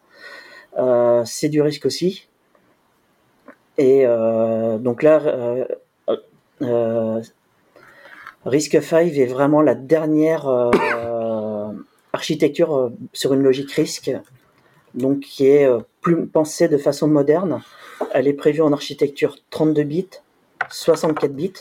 [1.24, 2.28] c'est du risque aussi.
[3.78, 5.64] Et euh, donc là, euh,
[6.62, 7.20] euh,
[8.44, 11.72] Risc 5 est vraiment la dernière euh,
[12.12, 14.12] architecture euh, sur une logique risque,
[14.94, 17.62] donc qui est euh, plus pensée de façon moderne.
[18.12, 20.08] Elle est prévue en architecture 32 bits,
[20.70, 21.52] 64 bits.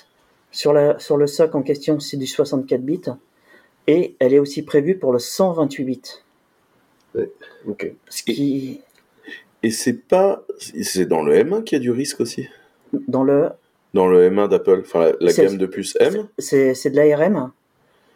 [0.51, 3.01] Sur, la, sur le SOC en question, c'est du 64 bits.
[3.87, 6.01] Et elle est aussi prévue pour le 128 bits.
[7.67, 7.91] Ok.
[8.07, 8.81] Ce qui,
[9.63, 10.43] Et c'est pas.
[10.59, 12.47] C'est dans le M1 qu'il y a du risque aussi?
[13.07, 13.49] Dans le,
[13.93, 16.27] Dans le M1 d'Apple, enfin la, gamme de puces M.
[16.37, 17.51] c'est c'est de l'ARM.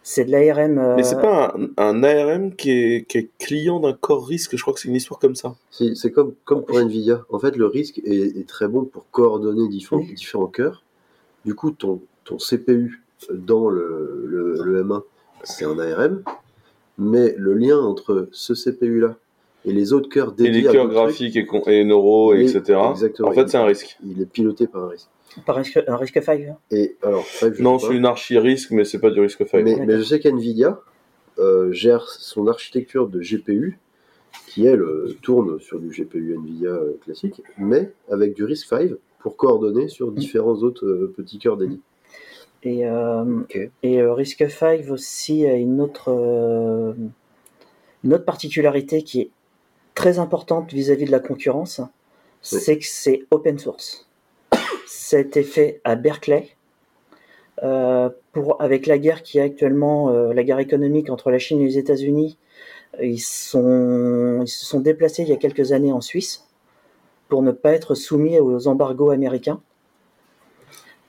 [0.03, 0.77] C'est de l'ARM.
[0.77, 4.55] euh, Mais c'est pas un, un ARM qui est, qui est client d'un corps risque,
[4.55, 5.55] je crois que c'est une histoire comme ça.
[5.71, 7.25] C'est c'est comme, comme pour Nvidia.
[7.29, 10.13] En fait, le risque est, est très bon pour coordonner différents, Oui.
[10.13, 10.83] différents cœurs.
[11.45, 15.01] Du coup, ton, ton CPU dans le, le, le M1,
[15.43, 16.23] c'est un ARM.
[16.99, 19.15] Mais le lien entre ce CPU-là
[19.67, 22.79] et les autres cœurs Et les dédiés à cœurs graphiques et, et neuro, Oui, etc.
[22.91, 23.29] exactement.
[23.29, 23.97] En fait, c'est un risque.
[24.05, 25.09] Il est piloté par un risque.
[25.45, 26.41] par risque, un risque 5.
[26.71, 29.63] Et alors, je Non, c'est une archi-risque, mais c'est pas du risque file.
[29.63, 30.79] Mais, je sais qu'NVIDIA
[31.39, 33.77] euh, gère son architecture de GPU,
[34.47, 39.35] qui elle euh, tourne sur du GPU NVIDIA euh, classique, mais avec du RISC-V pour
[39.35, 41.79] coordonner sur différents autres euh, petits cœurs dédiés.
[42.63, 43.69] Et, euh, Ok.
[43.83, 46.93] et euh, Risk 5 aussi a une autre, euh,
[48.03, 49.29] une autre particularité qui est
[49.97, 51.81] très importante vis-à-vis de la concurrence,
[52.43, 54.07] c'est que c'est open source.
[54.85, 56.49] Ça a été fait à Berkeley.
[57.63, 61.59] Euh, pour, avec la guerre qui est actuellement, euh, la guerre économique entre la Chine
[61.61, 62.37] et les États-Unis,
[63.01, 66.45] ils, sont, ils se sont déplacés il y a quelques années en Suisse
[67.27, 69.59] pour ne pas être soumis aux embargos américains.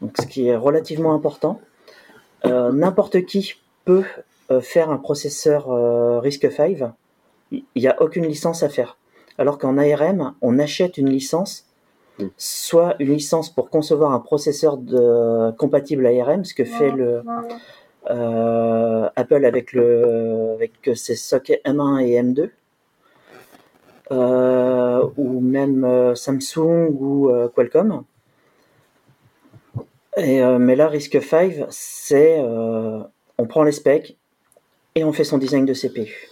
[0.01, 1.61] Donc, ce qui est relativement important.
[2.47, 4.05] Euh, N'importe qui peut
[4.63, 5.69] faire un processeur
[6.23, 6.89] RISC-V.
[7.51, 8.99] Il n'y a aucune licence à faire.
[9.39, 11.69] Alors qu'en ARM, on achète une licence,
[12.19, 12.27] Mm.
[12.37, 17.23] soit une licence pour concevoir un processeur de, compatible ARM, ce que fait le,
[18.11, 22.51] euh, Apple avec, le, avec ses sockets M1 et M2,
[24.11, 28.03] euh, ou même euh, Samsung ou euh, Qualcomm.
[30.17, 33.01] Et, euh, mais là, RISC-V, c'est euh,
[33.37, 34.17] on prend les specs
[34.97, 36.29] et on fait son design de CPU.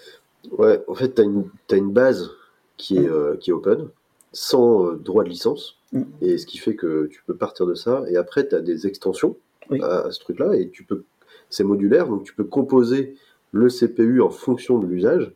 [0.53, 2.31] Ouais, en fait, tu as une, t'as une base
[2.77, 3.89] qui est, euh, qui est open,
[4.33, 6.03] sans euh, droit de licence, Mm.
[6.21, 8.87] et ce qui fait que tu peux partir de ça, et après, tu as des
[8.89, 9.37] extensions
[9.71, 9.81] Oui.
[9.83, 11.05] à, à ce truc-là, et tu peux,
[11.49, 13.15] c'est modulaire, donc tu peux composer
[13.53, 15.33] le CPU en fonction de l'usage.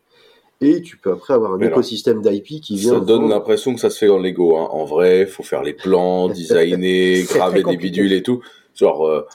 [0.63, 2.95] Et tu peux après avoir un Mais écosystème d'IP qui vient.
[2.95, 4.59] Ça donne l'impression que ça se fait dans Lego.
[4.59, 4.69] Hein.
[4.73, 8.43] En vrai, faut faire les plans, designer, graver des bidules et tout.
[8.75, 9.27] Genre, euh,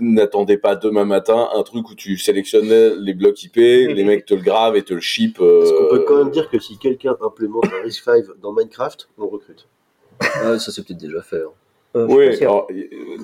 [0.00, 4.34] n'attendez pas demain matin un truc où tu sélectionnais les blocs IP, les mecs te
[4.34, 5.38] le gravent et te le ship.
[5.40, 9.08] euh, Parce qu'on peut quand même dire que si quelqu'un implémente un RISC-V dans Minecraft,
[9.18, 9.66] on recrute?
[10.20, 11.42] Ah, ça c'est peut-être déjà fait.
[11.42, 11.50] hein.
[11.96, 12.66] Euh, Oui, alors,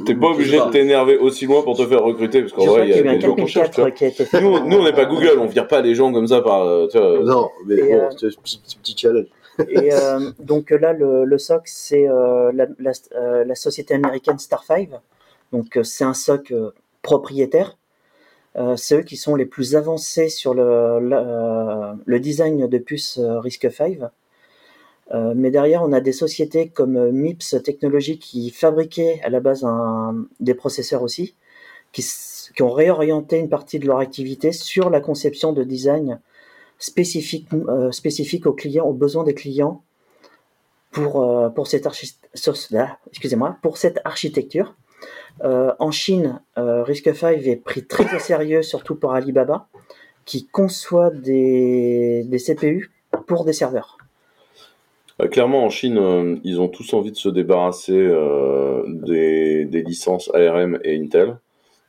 [0.07, 2.96] t'es pas obligé de t'énerver aussi loin pour te faire recruter, parce qu'en vrai, il
[2.96, 3.70] y a des gens qu'on cherche.
[3.70, 3.90] tu vois.
[3.90, 4.40] 4004 qui a été fait.
[4.40, 6.62] Nous, on- nous, on n'est pas Google, on vire pas les gens comme ça par.
[6.62, 8.31] euh, tu vois, Non, mais Et, bon, euh, c'est un
[8.81, 9.27] petit, challenge.
[9.68, 14.37] Et euh, donc là, le, le SOC, c'est euh, la, la- euh, la société américaine
[14.37, 14.88] Star5.
[15.53, 16.71] Donc euh, c'est un SOC euh,
[17.03, 17.79] propriétaire.
[18.57, 24.09] Euh, c'est eux qui sont les plus avancés sur le, design de puces RISC-V.
[25.35, 29.67] Mais derrière, on a des sociétés comme MIPS Technologies qui fabriquaient à la base
[30.41, 31.35] des processeurs aussi,
[31.93, 32.03] qui,
[32.61, 36.19] ont réorienté une partie de leur activité sur la conception de design
[36.79, 37.47] spécifique,
[38.47, 39.83] aux clients, aux besoins des clients
[40.93, 41.87] pour, pour cette
[44.05, 44.75] architecture.
[45.45, 49.67] Euh, en Chine, euh, RISC-V est pris très au sérieux, surtout par Alibaba,
[50.25, 52.91] qui conçoit des, des CPU
[53.27, 53.99] pour des serveurs.
[55.21, 59.83] Euh, clairement, en Chine, euh, ils ont tous envie de se débarrasser euh, des, des
[59.83, 61.38] licences ARM et Intel.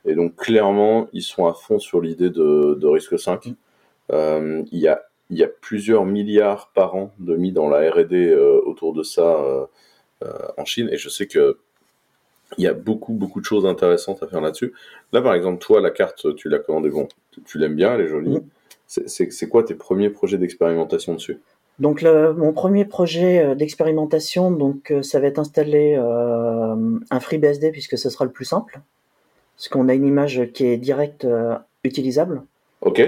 [0.04, 3.54] Et donc, clairement, ils sont à fond sur l'idée de, de risque 5.
[4.12, 8.34] Euh, il, y a, y a plusieurs milliards par an de mis dans la R&D
[8.66, 9.68] autour de ça
[10.58, 10.88] en Chine.
[10.92, 11.58] Et je sais que
[12.58, 14.72] il y a beaucoup, beaucoup de choses intéressantes à faire là-dessus.
[15.12, 16.90] Là, par exemple, toi, la carte, tu l'as commandée.
[16.90, 18.38] Bon, tu, tu l'aimes bien, elle est jolie.
[18.86, 21.40] C'est- quoi tes premiers projets d'expérimentation dessus?
[21.80, 26.76] Donc le- mon premier projet euh, d'expérimentation, donc euh, ça va être installer euh,
[27.10, 28.80] un FreeBSD puisque ce sera le plus simple,
[29.56, 32.42] parce qu'on a une image qui est directe euh, utilisable.
[32.80, 33.02] Ok.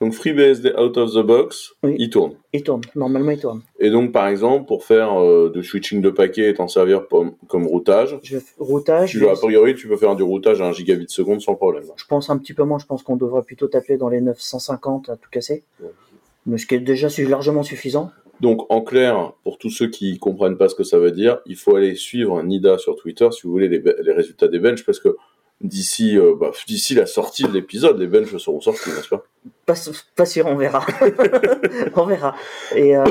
[0.00, 1.96] Donc FreeBSD out of the box, Oui.
[1.98, 2.34] il tourne.
[2.52, 3.62] Il tourne, normalement il tourne.
[3.80, 7.32] Et donc par exemple pour faire euh, du switching de paquets et t'en servir comme,
[7.48, 11.06] comme routage, Je routage, tu, a priori tu peux faire du routage à 1 gigabit
[11.08, 11.84] seconde sans problème.
[11.96, 15.08] je pense un petit peu moins, je pense qu'on devrait plutôt taper dans les 950
[15.08, 15.64] à tout casser.
[16.46, 18.10] Mais ce qui est déjà largement suffisant.
[18.40, 21.56] Donc en clair, pour tous ceux qui comprennent pas ce que ça veut dire, il
[21.56, 25.16] faut aller suivre Nida sur Twitter si vous voulez les résultats des benches parce que
[25.60, 29.24] d'ici euh, bah, d'ici la sortie de l'épisode, les benches seront sortis, n'est-ce pas?
[29.66, 30.84] Pas, sûr, on verra.
[31.96, 32.34] on verra.
[32.74, 33.04] Et euh,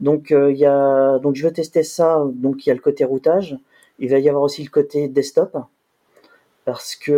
[0.00, 2.24] donc, euh, il y a, donc, je vais tester ça.
[2.34, 3.56] Donc, il y a le côté routage.
[3.98, 5.56] Il va y avoir aussi le côté desktop.
[6.64, 7.12] Parce que,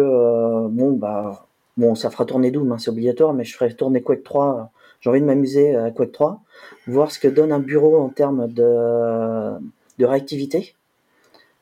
[0.69, 4.23] bon, bah, bon, ça fera tourner Doom, hein, c'est obligatoire, mais je ferai tourner Quake
[4.23, 4.71] 3.
[5.01, 6.41] J'ai envie de m'amuser à Quake 3,
[6.87, 9.59] voir ce que donne un bureau en termes de,
[9.99, 10.75] de réactivité.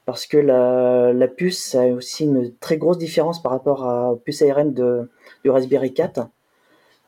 [0.06, 4.40] Parce que la, puce a aussi une très grosse différence par rapport à la puce
[4.42, 5.10] ARM de,
[5.44, 6.28] du Raspberry 4.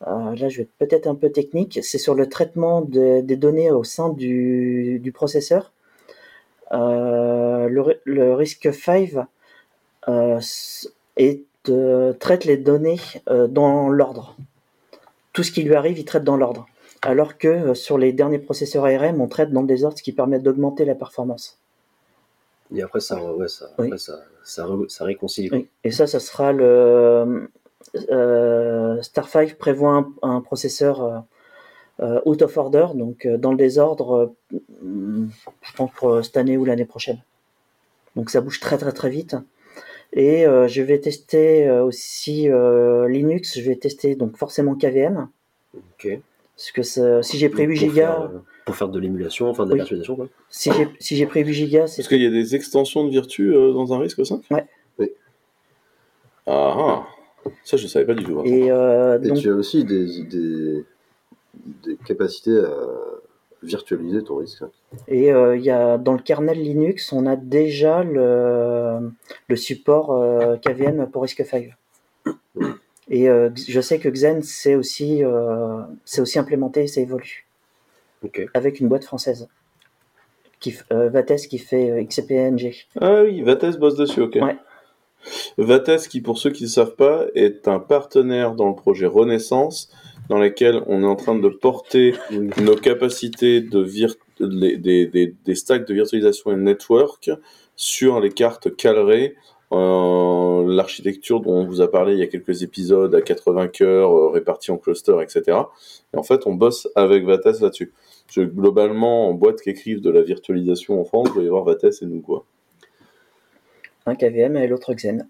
[0.07, 1.81] Euh, là, je vais être peut-être un peu technique.
[1.83, 5.73] C'est sur le traitement de- des données au sein du, du processeur.
[6.73, 9.23] Euh, le, le RISC-V
[10.09, 14.37] euh, s- est, euh, traite les données euh, dans l'ordre.
[15.33, 16.67] Tout ce qui lui arrive, il traite dans l'ordre.
[17.03, 20.13] Alors que euh, sur les derniers processeurs ARM, on traite dans le désordre, ce qui
[20.13, 21.59] permet d'augmenter la performance.
[22.74, 23.87] Et après, ça, ouais, ça, Oui.
[23.87, 25.48] après, ça, ça, re- ça réconcilie.
[25.52, 25.68] Oui.
[25.85, 27.50] Et ça, ça sera le.
[28.11, 31.18] Euh, Star 5 prévoit un, un processeur euh,
[32.00, 34.35] euh, out of order, donc dans le désordre,
[34.83, 37.18] je pense pour cette année ou l'année prochaine.
[38.16, 39.37] Donc ça bouge très très très vite.
[40.12, 42.48] Et euh, je vais tester aussi
[43.09, 45.28] Linux, je vais tester donc forcément KVM,
[45.74, 46.18] Ok.
[46.59, 48.31] Parce que ça- si j'ai pris 8 Pour gigas, faire,
[48.66, 49.79] pour faire de l'émulation, enfin de la Oui.
[49.81, 50.27] virtualisation, quoi.
[50.51, 53.11] si j'ai si j'ai pris 8 gigas, c'est Parce qu'il y a des extensions de
[53.11, 54.66] Virtu euh, dans un risque 5 Ouais.
[54.99, 55.12] Oui.
[56.47, 57.07] Ah, ah.
[57.64, 58.40] ça je savais pas du tout.
[58.40, 58.44] hein.
[58.44, 60.85] et euh, Et donc tu as aussi des, des,
[61.85, 62.71] des capacités à
[63.62, 64.62] virtualiser ton risque.
[65.09, 69.11] Et euh, il y a, dans le kernel Linux, on a déjà le,
[69.49, 71.73] le support euh, KVM pour RISC-V.
[73.11, 77.47] Et euh, je sais que Xen, c'est aussi, euh, c'est aussi implémenté et ça évolue.
[78.25, 78.44] Ok.
[78.55, 79.49] Avec une boîte française.
[80.61, 82.75] Qui, euh, Vates qui fait euh, XCPNG.
[83.01, 84.37] Ah oui, Vates bosse dessus, ok.
[84.42, 84.57] Ouais.
[85.57, 89.90] Vates, qui pour ceux qui ne savent pas, est un partenaire dans le projet Renaissance,
[90.29, 92.14] dans lequel on est en train de porter
[92.61, 97.31] nos capacités de vir- des, des- des stacks de virtualisation et de network
[97.77, 99.35] sur les cartes Calray,
[99.70, 104.28] l'architecture dont on vous a parlé il y a quelques épisodes à 80 cœurs euh,
[104.31, 105.42] répartis en clusters, etc.
[106.14, 107.92] Et en fait, on bosse avec Vates là-dessus.
[108.37, 112.07] Globalement, en boîte qui écrivent de la virtualisation en France, doit y avoir Vates et
[112.07, 112.44] nous, quoi.
[114.07, 115.26] Un KVM et l'autre Xen.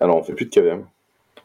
[0.00, 0.84] Alors, on fait plus de KVM.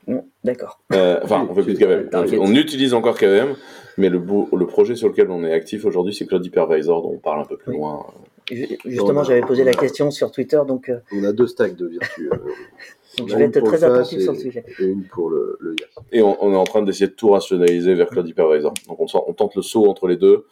[0.08, 0.80] Bon, D'accord.
[0.94, 2.10] Euh, enfin, on fait plus de KVM.
[2.14, 3.56] On, on utilise encore KVM,
[3.98, 7.18] mais le, le projet sur lequel on est actif aujourd'hui, c'est Cloud Hypervisor, dont on
[7.18, 7.78] parle un peu plus Oui.
[7.78, 8.06] loin.
[8.52, 11.88] Ju- Justement, j'avais posé la question sur Twitter, donc, euh, On a deux stacks de
[11.88, 12.28] Virtu.
[12.32, 12.36] euh,
[13.18, 14.66] donc on je vais être très attentif sur le et- sujet.
[14.80, 15.88] Et une pour le, le IaaS.
[16.12, 18.74] Et on, on est en train d'essayer de tout rationaliser vers Cloud Hypervisor.
[18.88, 20.46] Donc on, sort- on tente le saut entre les deux.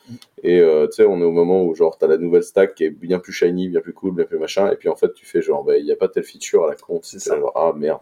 [0.44, 2.86] Et euh, tu sais, on est au moment où genre t'as la nouvelle stack qui
[2.86, 4.72] est bien plus shiny, bien plus cool, bien plus machin.
[4.72, 6.70] Et puis en fait, tu fais genre, bah, il n'y a pas telle feature à
[6.70, 7.00] la con.
[7.04, 7.38] C'est ça.
[7.40, 8.00] Genre, ah merde.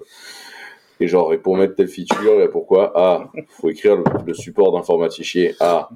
[1.00, 2.92] Et genre, et pour mettre telle feature, et pourquoi?
[2.96, 5.56] Ah, faut écrire le, le support d'un format fichier.
[5.60, 5.90] Ah,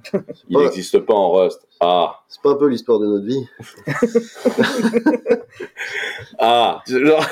[0.48, 1.68] il n'existe pas en Rust.
[1.80, 3.46] Ah, C'est pas un peu l'histoire de notre vie.
[6.40, 7.26] Ah, genre.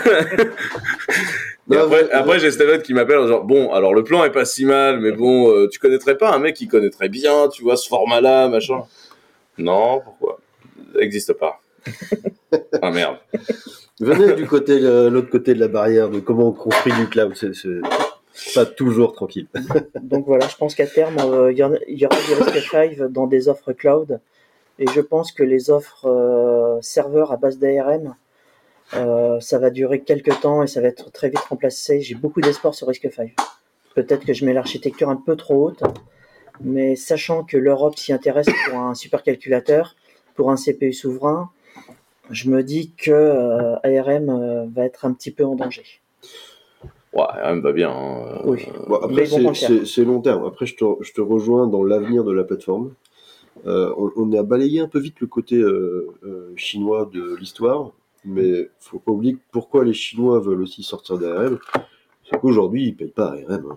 [1.72, 4.66] Et après, après j'ai Steven qui m'appelle genre bon alors le plan est pas si
[4.66, 7.88] mal mais bon euh, tu connaîtrais pas un mec qui connaîtrait bien tu vois ce
[7.88, 8.84] format là machin.
[9.58, 10.40] Non pourquoi?
[10.94, 11.62] Ça n'existe pas.
[12.82, 13.18] Ah merde
[14.00, 17.34] Venez du côté, de- l'autre côté de la barrière de comment on construit du cloud.
[17.36, 19.48] C'est pas toujours tranquille.
[20.02, 23.50] Donc voilà, je pense qu'à terme, euh, il y, y aura du RISC-V dans des
[23.50, 24.20] offres cloud.
[24.78, 28.16] Et je pense que les offres euh, serveurs à base d'ARM,
[28.96, 32.00] euh, ça va durer quelques temps et ça va être très vite remplacé.
[32.02, 33.36] J'ai beaucoup d'espoir sur RISC-V.
[33.96, 35.84] Peut-être que je mets l'architecture un peu trop haute,
[36.62, 39.96] mais sachant que l'Europe s'y intéresse pour un supercalculateur,
[40.36, 41.50] pour un CPU souverain,
[42.32, 45.84] je me dis que euh, ARM euh, va être un petit peu en danger.
[47.14, 48.24] ouais même va bien hein.
[48.28, 48.66] Euh, Oui.
[48.88, 50.46] Bon, Mais après, c'est- long terme.
[50.46, 52.94] Après, je te, je te rejoins dans l'avenir de la plateforme.
[53.66, 57.92] Euh, on, on a balayé un peu vite le côté euh, euh, chinois de l'histoire,
[58.24, 61.60] mais faut pas oublier pourquoi les Chinois veulent aussi sortir d'ARM.
[62.30, 63.66] C'est qu'aujourd'hui, ils payent pas ARM.
[63.72, 63.76] hein.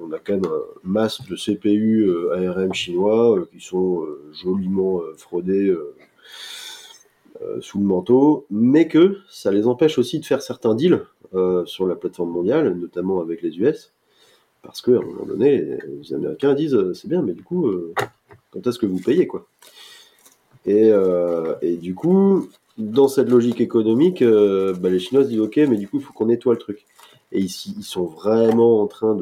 [0.00, 4.30] On a quand même un masse de CPU euh, ARM chinois euh, qui sont euh,
[4.32, 6.02] joliment euh, fraudés euh, euh,
[7.60, 11.02] sous le manteau, mais que ça les empêche aussi de faire certains deals
[11.34, 13.92] euh, sur la plateforme mondiale, notamment avec les US,
[14.62, 17.92] parce qu'à un moment donné, les, Américains disent euh, c'est bien, mais du coup, euh,
[18.50, 19.46] quand est-ce que vous payez quoi?
[20.66, 25.56] Et, euh, du coup, dans cette logique économique, euh, bah, les Chinois se disent ok,
[25.56, 26.86] mais du coup, il faut qu'on nettoie le truc.
[27.32, 29.18] Et ici, ils sont vraiment en train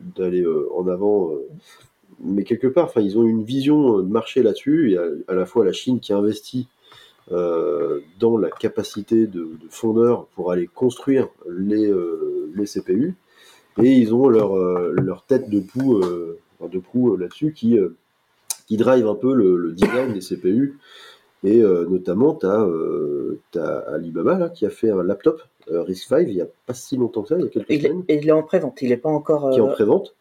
[0.00, 1.30] d'aller euh, en avant.
[1.32, 1.48] euh,
[2.20, 4.86] mais quelque part, ils ont une vision euh, de marché là-dessus.
[4.86, 6.85] Il y a à la fois la Chine qui investit euh,
[7.30, 13.14] dans la capacité de, de fondeurs pour aller construire les, euh, les CPU.
[13.82, 17.78] Et ils ont leur, euh, leur tête de proue, euh, de proue euh, là-dessus qui,
[17.78, 17.94] euh,
[18.66, 20.78] qui drive un peu le, le design des CPU.
[21.44, 26.34] Et euh, notamment, tu as, Alibaba là, qui a fait un laptop euh, RISC-V il
[26.36, 28.16] n'y a pas si longtemps que ça, il y a quelques il, est- semaines, et
[28.16, 29.50] il est en prévente, il n'est pas encore.
[29.50, 30.14] qui est en euh, pré-vente.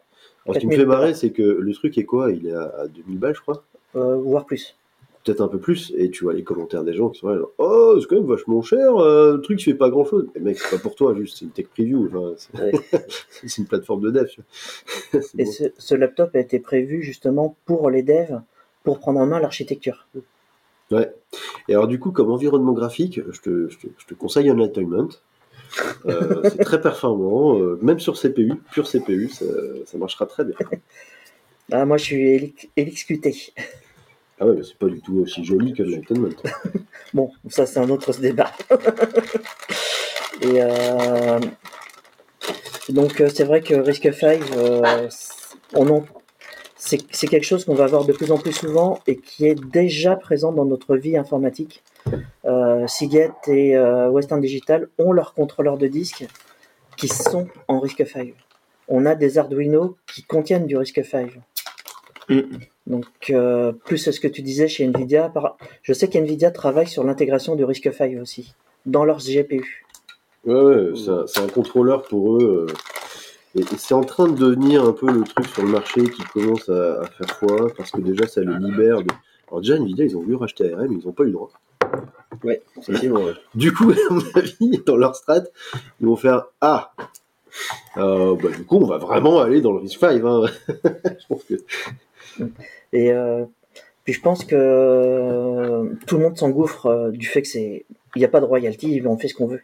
[0.45, 2.31] Alors, ce qui me 4000 fait marrer, c'est que le truc est quoi?
[2.31, 3.63] Il est à, à 2000 balles, je crois
[3.95, 4.75] euh, voire plus.
[5.25, 7.51] Peut-être un peu plus, et tu vois les commentaires des gens qui sont là, genre,
[7.57, 10.27] oh, c'est quand même vachement cher, euh, le truc fait pas grand chose.
[10.35, 12.71] Mais mec, c'est pas pour toi, juste, c'est une tech preview, enfin, c'est Ouais.
[13.57, 14.27] une plateforme de dev.
[15.37, 15.51] Et bon.
[15.51, 18.39] ce, ce laptop a été prévu justement pour les devs,
[18.83, 20.07] pour prendre en main l'architecture.
[20.91, 21.11] Ouais.
[21.67, 25.09] Et alors, du coup, comme environnement graphique, je te, je te, je te conseille Enlightenment.
[26.05, 29.45] Euh, c'est très performant, euh, même sur CPU, pur CPU, ça,
[29.85, 30.55] ça marchera très bien.
[31.71, 33.53] Ah, moi, je suis LX LXQT.
[34.39, 36.29] Ah ouais, mais c'est pas du tout aussi joli que Enlightenment.
[37.13, 38.51] Bon, ça, c'est un autre débat.
[40.41, 41.39] Et euh,
[42.89, 45.07] donc, euh, c'est vrai que RISC-V, euh,
[45.73, 46.05] on en-
[46.75, 49.55] c'est c'est quelque chose qu'on va voir de plus en plus souvent et qui est
[49.55, 51.83] déjà présent dans notre vie informatique.
[52.43, 56.25] Euh, Seagate et euh, Western Digital ont leurs contrôleurs de disque
[56.97, 58.35] qui sont en RISC-V.
[58.87, 61.31] On a des Arduino qui contiennent du RISC-V.
[62.29, 62.41] Mm.
[62.87, 67.03] Donc, euh, plus ce que tu disais chez Nvidia, par- je sais qu'Nvidia travaille sur
[67.03, 68.53] l'intégration du RISC-V aussi,
[68.85, 69.85] dans leurs GPU.
[70.45, 72.67] Ouais, ouais, c'est un, c'est contrôleur pour eux.
[72.69, 72.73] euh,
[73.59, 76.21] et et c'est en train de devenir un peu le truc sur le marché qui
[76.33, 79.07] commence à, à faire foi, parce que déjà, ça les libère de.
[79.47, 81.49] Alors, déjà, Nvidia, ils ont voulu racheter ARM, ils n'ont pas eu le droit.
[82.43, 83.21] Ouais, effectivement.
[83.55, 85.41] Du coup, à mon avis, dans leur strat,
[86.01, 86.93] ils vont faire Ah
[87.97, 90.21] euh, bah, Du coup, on va vraiment aller dans le RISC-V.
[90.23, 90.43] Hein.
[90.67, 91.55] Je pense que.
[92.93, 93.45] Et euh,
[94.03, 98.19] puis je pense que euh, tout le monde s'engouffre euh, du fait que c'est, il
[98.19, 99.61] n'y a pas de royalty, on fait ce qu'on veut.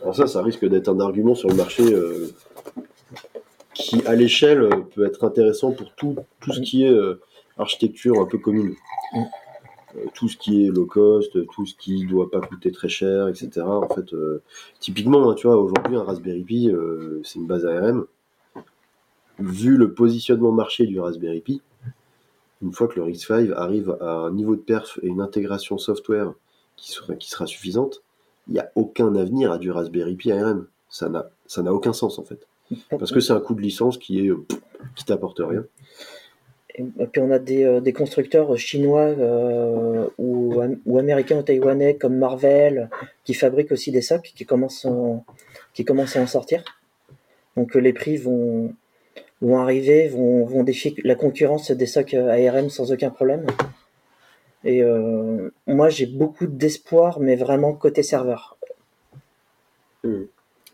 [0.00, 1.84] Alors, ça, ça risque d'être un argument sur le marché
[3.74, 6.16] qui, à l'échelle, peut être intéressant pour tout,
[6.50, 6.94] ce qui est
[7.56, 8.74] architecture un peu commune.
[10.14, 13.60] Tout ce qui est low cost, tout ce qui doit pas coûter très cher, etc.
[13.60, 14.14] En fait,
[14.80, 16.72] typiquement, hein, tu vois, aujourd'hui, un Raspberry Pi,
[17.22, 18.06] c'est une base ARM.
[19.38, 21.62] Vu le positionnement marché du Raspberry Pi,
[22.62, 26.32] une fois que le RISC-V arrive à un niveau de perf et une intégration software
[26.76, 28.02] qui sera, suffisante,
[28.48, 30.66] il n'y a aucun avenir à du Raspberry Pi ARM.
[30.88, 32.46] ça n'a aucun sens en fait.
[32.90, 34.44] Parce que c'est un coût de licence qui est euh,
[35.06, 35.64] t'apporte rien.
[36.78, 41.96] Et puis on a des, euh, constructeurs chinois euh, ou, am- ou américains ou taïwanais
[41.96, 42.88] comme Marvel
[43.24, 45.24] qui fabriquent aussi des socs qui commencent, en-
[45.74, 46.64] qui commencent à en sortir.
[47.58, 48.74] Donc euh, les prix vont,
[49.42, 53.44] vont arriver, vont, vont défier la concurrence des socs ARM sans aucun problème.
[54.64, 58.56] Et euh, moi j'ai beaucoup d'espoir, mais vraiment côté serveur.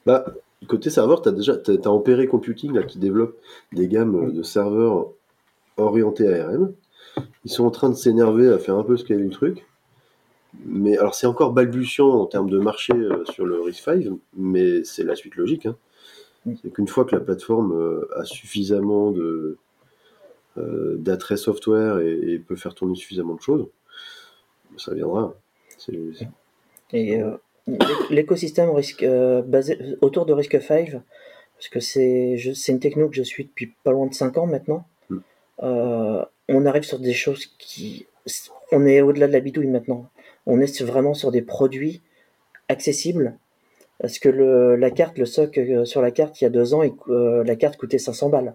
[0.05, 0.27] Bah,
[0.69, 1.55] côté serveur, tu as déjà
[1.87, 3.37] Ampere Computing là, qui développe
[3.73, 5.09] des gammes euh, de serveurs
[5.79, 6.73] orientés ARM.
[7.45, 9.67] Ils sont en train de s'énerver à faire un peu scaler le truc.
[10.65, 15.05] Mais alors c'est encore balbutiant en termes de marché euh, sur le RISC-V, mais c'est
[15.05, 15.67] la suite logique.
[15.67, 15.77] hein.
[16.63, 19.59] C'est qu'une fois que la plateforme euh, a suffisamment de
[20.57, 23.67] euh, d'attrait software et, et peut faire tourner suffisamment de choses,
[24.77, 25.35] ça viendra.
[26.93, 27.37] Et euh,
[28.11, 30.93] l'écosystème risque, euh, basé autour de Risk 5,
[31.57, 32.37] parce que c'est
[32.69, 35.17] une techno que je suis depuis pas loin de 5 ans maintenant, Mm.
[35.63, 38.07] euh, on arrive sur des choses qui.
[38.73, 40.11] On est au-delà de la bidouille maintenant.
[40.45, 42.03] On est vraiment sur des produits
[42.69, 43.39] accessibles.
[44.01, 46.73] Parce que le, la carte, le soc euh, sur la carte, il y a deux
[46.75, 48.55] ans, il euh, la carte coûtait 500 balles.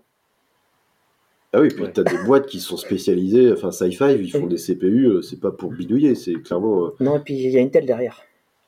[1.56, 1.92] Ah oui, puis Ouais.
[1.94, 4.48] t'as des boîtes qui sont spécialisées, enfin Sci-Fi, ils font Oui.
[4.48, 6.92] des CPU, euh, c'est pas pour bidouiller, c'est clairement.
[7.00, 8.24] Non, et puis il y a Intel derrière,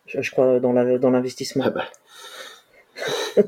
[0.06, 1.64] je, je crois, dans l'investissement.
[1.66, 1.86] ah bah,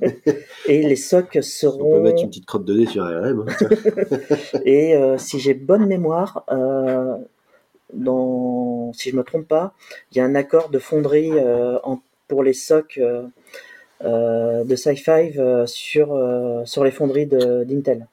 [0.67, 2.01] Et les socs on peut seront.
[2.03, 3.45] mettre une petite crotte de nez sur ARM.
[3.47, 3.67] hein.
[4.65, 7.15] Et euh, si j'ai bonne mémoire, euh,
[7.93, 9.73] dans, si je me trompe pas,
[10.11, 13.23] il y a un accord de fonderie euh, en- pour les socs euh,
[14.03, 16.07] euh, de Sci-Fi euh, sur,
[16.65, 18.07] sur les fonderies de- d'Intel.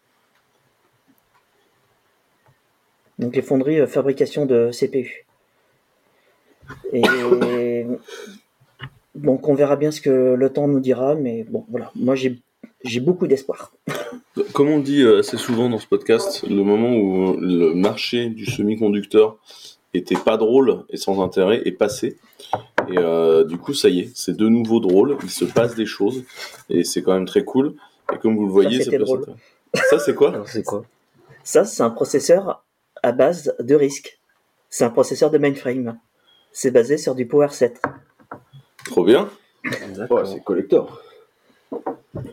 [3.19, 5.25] Donc les fonderies fabrication de CPU.
[6.93, 7.87] Et
[9.15, 13.01] donc on verra bien ce que le temps nous dira, mais bon voilà, moi j'ai
[13.01, 13.73] beaucoup d'espoir.
[14.53, 19.37] Comme on dit assez souvent dans ce podcast, le moment où le marché du semi-conducteur
[19.93, 22.17] était pas drôle et sans intérêt est passé.
[22.89, 25.17] Et euh, du coup, ça y est, c'est de nouveau drôle.
[25.23, 26.25] Il se passe des choses
[26.69, 27.75] et c'est quand même très cool.
[28.13, 29.25] Et comme vous le voyez, c'était c'est drôle.
[29.75, 29.83] ça.
[29.91, 30.85] Ça, c'est quoi Alors c'est quoi
[31.43, 32.63] Ça, c'est un processeur
[33.03, 34.19] à base de RISC.
[34.71, 35.99] C'est un processeur de mainframe.
[36.53, 37.81] C'est basé sur du Power 7.
[38.87, 39.29] Trop bien.
[40.11, 41.01] Ouais, c'est collector.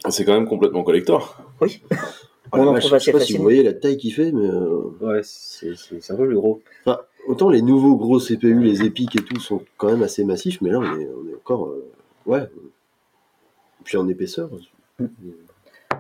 [0.10, 1.38] C'est quand même complètement collector.
[1.62, 1.82] Oui.
[1.92, 1.96] Oh
[2.54, 4.32] On en vache, trouve je sais assez pas si vous voyez la taille qu'il fait,
[4.32, 4.46] mais.
[4.46, 6.62] euh, Ouais, c'est c'est- c'est un peu plus gros.
[6.86, 10.60] enfin, autant les nouveaux gros CPU, les épiques et tout, sont quand même assez massifs,
[10.62, 11.68] mais là, on est, on est encore.
[11.68, 11.86] euh,
[12.26, 12.42] ouais.
[12.44, 14.50] Et puis en épaisseur.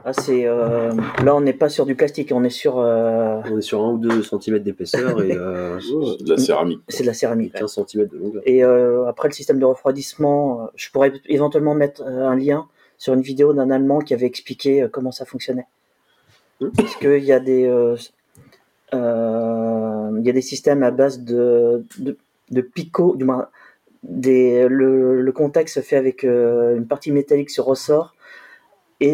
[0.06, 0.94] Ah, c'est, euh,
[1.24, 2.80] Là, on n'est pas sur du plastique, on est sur.
[2.80, 6.16] euh, On est sur 1 ou 2 cm d'épaisseur et euh, Ouais.
[6.18, 6.82] C'est de la céramique.
[6.88, 7.54] C'est de la céramique.
[7.54, 8.42] 15 cm de longueur.
[8.46, 12.68] Et euh, après le système de refroidissement, je pourrais éventuellement mettre un lien
[12.98, 15.66] sur une vidéo d'un Allemand qui avait expliqué comment ça fonctionnait.
[16.62, 16.70] Hmm.
[16.78, 17.96] Parce qu'il y a des euh,
[18.94, 19.61] euh,
[20.22, 22.18] il y a des systèmes à base de, de,
[22.52, 23.48] de picots, du moins
[24.04, 28.16] des, le, le contact se fait avec euh, une partie métallique sur ressort
[29.00, 29.14] et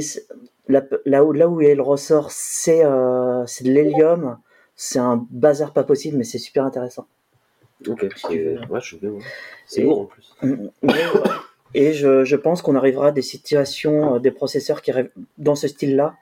[0.67, 4.37] là, là où là où est le ressort c'est euh, c'est de l'hélium
[4.75, 7.05] c'est un bazar pas possible mais c'est super intéressant
[7.87, 8.59] Ok, tu c'est veux.
[8.69, 9.19] ouais, je veux bien.
[9.65, 10.33] C'est Et- lourd en plus.
[10.41, 11.19] Mais, euh,
[11.73, 15.55] Et je, je pense qu'on arrivera à des situations, euh, des processeurs qui rêvent dans
[15.55, 16.15] ce style-là,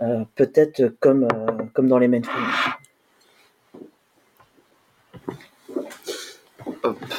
[0.00, 2.48] euh, peut-être comme, euh, comme dans les mainframes.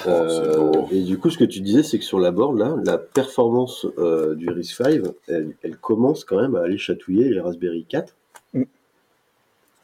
[0.08, 2.98] Euh, et du coup, ce que tu disais, c'est que sur la board, là, la
[2.98, 8.16] performance euh, du RISC-V, elle, elle commence quand même à aller chatouiller les Raspberry 4.
[8.54, 8.64] Mm.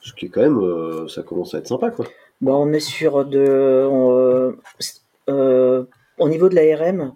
[0.02, 2.06] Ce qui est quand même, euh, ça commence à être sympa, quoi.
[2.42, 3.40] Bon, on est sur de.
[3.40, 4.52] euh,
[5.30, 5.84] euh,
[6.18, 7.14] au niveau de l'ARM,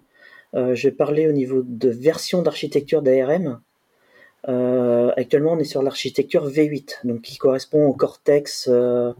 [0.54, 3.60] euh, je vais parler au niveau de version d'architecture d'ARM.
[4.48, 9.12] Euh, actuellement, on est sur l'architecture V8, donc qui correspond au Cortex euh,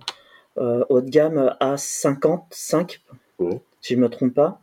[0.59, 3.01] euh, haut de gamme A55,
[3.81, 4.61] Si je ne me trompe pas.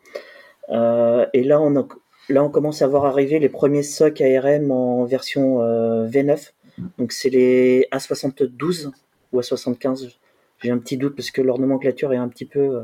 [0.70, 6.08] Euh, et là on, commence à voir arriver les premiers SOC ARM en version euh,
[6.08, 6.52] V9.
[6.98, 8.90] Donc, c'est les A72
[9.34, 10.16] ou A75.
[10.60, 12.84] J'ai un petit doute parce que leur nomenclature est un petit peu euh,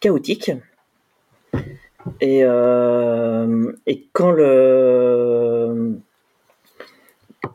[0.00, 0.50] chaotique.
[2.20, 2.40] Et,
[4.12, 5.98] quand le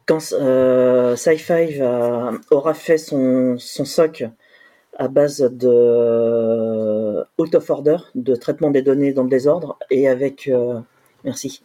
[0.06, 1.82] quand Sci-Fi
[2.50, 4.24] aura fait son SOC
[4.98, 10.48] à base de out of order, de traitement des données dans le désordre, et avec
[10.48, 10.80] euh,
[11.24, 11.62] merci,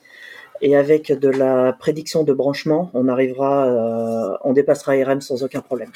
[0.61, 5.61] et avec de la prédiction de branchement, on arrivera, euh, on dépassera RM sans aucun
[5.61, 5.91] problème.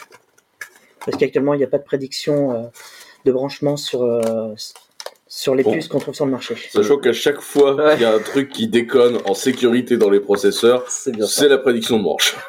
[1.05, 2.63] Parce qu'actuellement il n'y a pas de prédiction euh,
[3.25, 4.55] de branchement sur euh,
[5.29, 5.73] sur les Bon.
[5.73, 6.57] puces qu'on trouve sur le marché.
[6.71, 7.93] Sachant qu'à chaque fois Ouais.
[7.95, 11.43] qu'il y a un truc qui déconne en sécurité dans les processeurs, C'est bien ça.
[11.43, 12.37] c'est la prédiction de branche.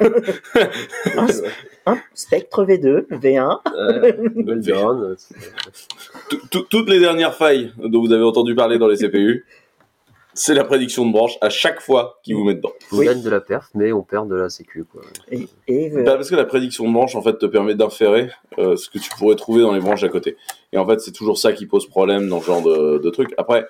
[1.92, 5.14] Un Spectre V2, V1, Ouais, Golden, euh,
[6.28, 9.44] Tout- tout- Toutes les dernières failles dont vous avez entendu parler dans les CPU,
[10.34, 12.72] c'est la prédiction de branche à chaque fois qu'ils vous mettent dedans.
[12.92, 13.06] on Oui.
[13.06, 14.84] gagne de la perf, mais on perd de la sécu.
[14.84, 15.02] Quoi.
[15.32, 18.30] et, et, euh, Bah, parce que la prédiction de branche, en fait, te permet d'inférer
[18.58, 20.36] euh, ce que tu pourrais trouver dans les branches à côté.
[20.72, 23.34] Et en fait, c'est toujours ça qui pose problème dans ce genre de, de truc.
[23.36, 23.66] Après,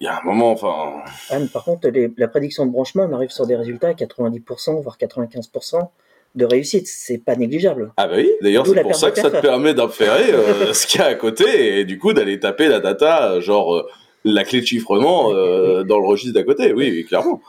[0.00, 3.12] il y a un moment, enfin, Anne, par contre, les- la prédiction de branchement, on
[3.14, 5.90] arrive sur des résultats à 90%, voire 95%
[6.34, 6.86] de réussite.
[6.86, 7.92] C'est pas négligeable.
[7.96, 11.00] ah bah oui, d'ailleurs, c'est pour ça que ça te permet d'inférer euh, ce qu'il
[11.00, 13.86] y a à côté et du coup d'aller taper la data, genre euh,
[14.24, 16.72] la clé de chiffrement euh, dans le registre d'à côté.
[16.72, 17.42] Oui, oui, clairement.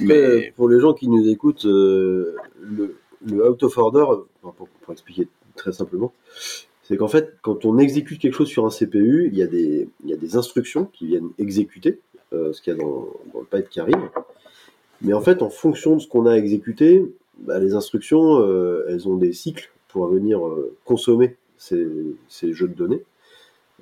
[0.00, 4.04] Mais pour les gens qui nous écoutent, euh, le, le out of order,
[4.40, 6.12] pour expliquer très simplement,
[6.84, 10.36] c'est qu'en fait, quand on exécute quelque chose sur un CPU, il y a des,
[10.36, 12.00] instructions qui viennent exécuter
[12.32, 13.96] euh, ce qu'il y a dans, le pipe qui arrive.
[15.00, 19.08] Mais en fait, en fonction de ce qu'on a exécuté, bah, les instructions, euh, elles
[19.08, 21.86] ont des cycles pour venir euh, consommer ces,
[22.52, 23.02] jeux de données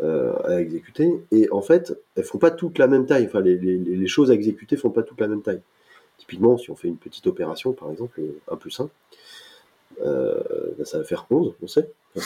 [0.01, 1.13] à exécuter.
[1.31, 3.27] Et en fait, elles font pas toutes la même taille.
[3.27, 5.61] Enfin, les, choses à exécuter font pas toutes la même taille.
[6.19, 8.91] Typiquement, si on fait une petite opération, par exemple, 1 plus 1, euh, bah,
[10.85, 11.91] ça va faire 11, on sait.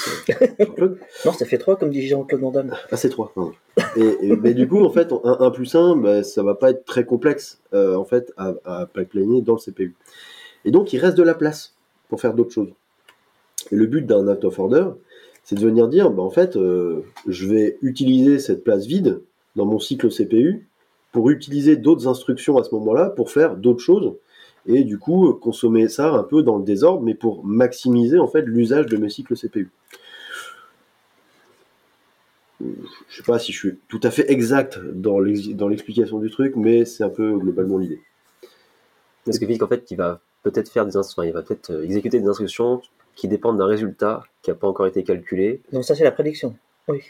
[1.25, 2.75] Non, ça fait 3, comme dit Jean-Claude Van Damme.
[2.91, 3.33] ah, c'est 3.
[3.35, 3.53] pardon.
[3.97, 6.71] Et, et- mais du coup, en fait, un 1 plus 1, bah, ça va pas
[6.71, 9.95] être très complexe euh, en fait, à, à pipeliner dans le CPU.
[10.65, 11.75] Et donc, il reste de la place
[12.09, 12.71] pour faire d'autres choses.
[13.71, 14.87] Et le but d'un out of order,
[15.45, 19.21] c'est de venir dire, bah, en fait, euh, je vais utiliser cette place vide
[19.55, 20.67] dans mon cycle CPU
[21.13, 24.15] pour utiliser d'autres instructions à ce moment-là pour faire d'autres choses
[24.67, 28.43] et du coup consommer ça un peu dans le désordre, mais pour maximiser en fait
[28.43, 29.71] l'usage de mes cycles CPU.
[33.09, 36.31] Je sais pas si je suis tout à fait exact dans l'ex- dans l'explication du
[36.31, 38.01] truc, mais c'est un peu globalement l'idée.
[39.27, 41.83] Parce que Vic, en fait, il va peut-être faire des instructions, il va peut-être euh,
[41.85, 42.81] exécuter des instructions
[43.15, 45.61] qui dépendent d'un résultat qui n'a pas encore été calculé.
[45.73, 46.57] Donc ça, c'est la prédiction.
[46.89, 47.03] Oui.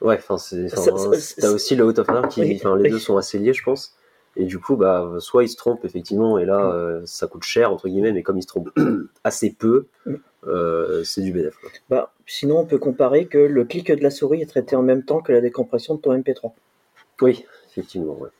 [0.00, 2.90] Ouais, enfin, c'est, t'as aussi le out of order qui, Oui, les oui.
[2.90, 3.94] deux sont assez liés, je pense.
[4.36, 7.72] Et du coup, bah, soit il se trompe effectivement, et là, euh, ça coûte cher
[7.72, 8.70] entre guillemets, mais comme il se trompe
[9.24, 10.14] assez peu, Mm.
[10.48, 11.58] euh, c'est du bénéfice.
[11.60, 11.70] quoi.
[11.88, 15.04] Bah, sinon, on peut comparer que le clic de la souris est traité en même
[15.04, 16.52] temps que la décompression de ton MP3.
[17.22, 18.30] Oui, effectivement, ouais.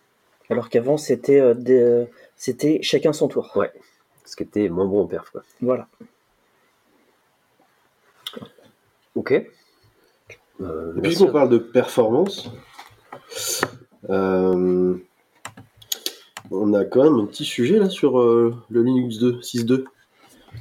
[0.50, 2.04] Alors qu'avant, c'était euh, des- euh,
[2.36, 3.52] c'était chacun son tour.
[3.56, 3.72] Ouais.
[4.26, 5.42] Ce qui était moins bon en perf, quoi.
[5.62, 5.86] Voilà.
[9.14, 9.32] Ok.
[10.60, 12.50] Euh, puisqu'on parle de performance,
[14.10, 14.96] euh,
[16.54, 19.84] on a quand même un petit sujet là sur euh, le Linux 2 6.2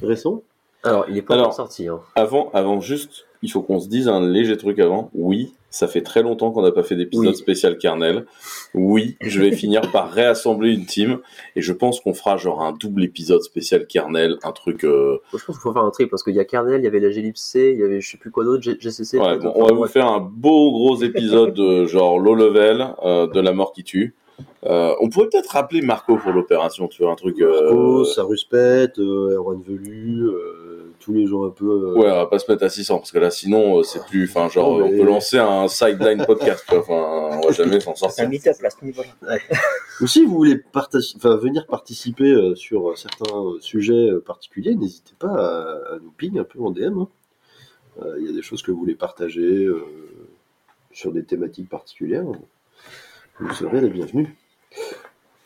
[0.01, 0.41] récent.
[0.83, 1.87] Alors, il est pas Alors, encore sorti.
[1.87, 2.01] Hein.
[2.15, 5.09] avant, avant juste, il faut qu'on se dise un léger truc avant.
[5.13, 7.35] Oui, ça fait très longtemps qu'on n'a pas fait d'épisode Oui.
[7.35, 8.25] spécial kernel.
[8.73, 11.19] Oui, je vais finir par réassembler une team
[11.55, 14.83] et je pense qu'on fera genre un double épisode spécial kernel, un truc.
[14.83, 16.87] euh, je pense qu'il faut faire un tri parce qu'il y a Kernel, il y
[16.87, 19.19] avait la glibc, il y avait je sais plus quoi d'autre, GCC.
[19.19, 23.27] Ouais, bon, on va vous faire un beau gros épisode de genre low level euh,
[23.27, 24.15] de la mort qui tue.
[24.65, 27.39] Euh, on pourrait peut-être rappeler Marco pour l'opération, tu vois, un truc.
[27.41, 31.65] euh, Marco, Saruspet, euh, Erwan Velu, euh, tous les gens un peu.
[31.65, 34.03] euh, Ouais, on va pas se mettre à 600 parce que là, sinon, euh, c'est
[34.05, 34.23] plus.
[34.29, 36.65] Enfin, genre, Non, mais- on peut lancer un sideline podcast.
[36.67, 36.79] quoi.
[36.79, 38.25] Enfin, on va jamais s'en C'est sortir.
[38.25, 39.37] un meet-up là, à ce niveau-là.
[40.01, 40.61] Ou si vous voulez
[41.23, 46.39] venir participer euh, sur certains euh, sujets euh, particuliers, n'hésitez pas à, à nous ping
[46.39, 46.99] un peu en DM.
[46.99, 47.07] hein.
[48.01, 49.83] Euh, Il y a des choses que vous voulez partager euh,
[50.91, 52.23] sur des thématiques particulières.
[53.39, 54.27] Vous serez les bienvenus.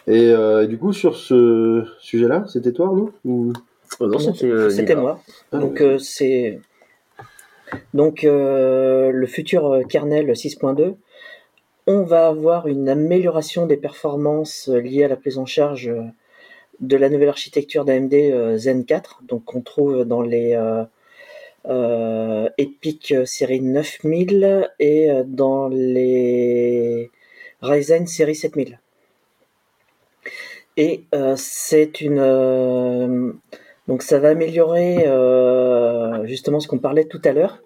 [0.07, 3.53] Et euh, du coup, sur ce sujet-là, c'était toi, Arnaud ou...
[3.99, 5.21] Oh, non, c'était euh, moi.
[5.51, 6.59] Ah, Donc euh, c'est
[7.93, 10.95] donc euh, le futur kernel 6.2.
[11.87, 15.89] On va avoir une amélioration des performances liées à la prise en charge
[16.79, 20.83] de la nouvelle architecture d'AMD Zen 4, donc qu'on trouve dans les euh,
[21.67, 27.09] euh, Epic série 9000 et dans les
[27.61, 28.79] Ryzen série 7000.
[30.77, 33.33] Et euh, c'est une euh,
[33.87, 37.61] donc ça va améliorer euh, justement ce qu'on parlait tout à l'heure.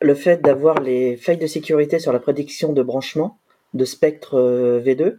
[0.00, 3.38] Le fait d'avoir les failles de sécurité sur la prédiction de branchement
[3.74, 5.18] de spectre euh, V2.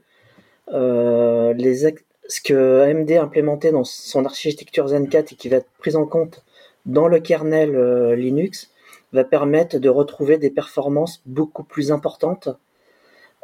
[0.74, 1.94] Euh, les
[2.28, 5.96] ce que AMD a implémenté dans son architecture Zen 4 et qui va être pris
[5.96, 6.46] en compte
[6.86, 8.72] dans le kernel Linux
[9.14, 12.50] va permettre de retrouver des performances beaucoup plus importantes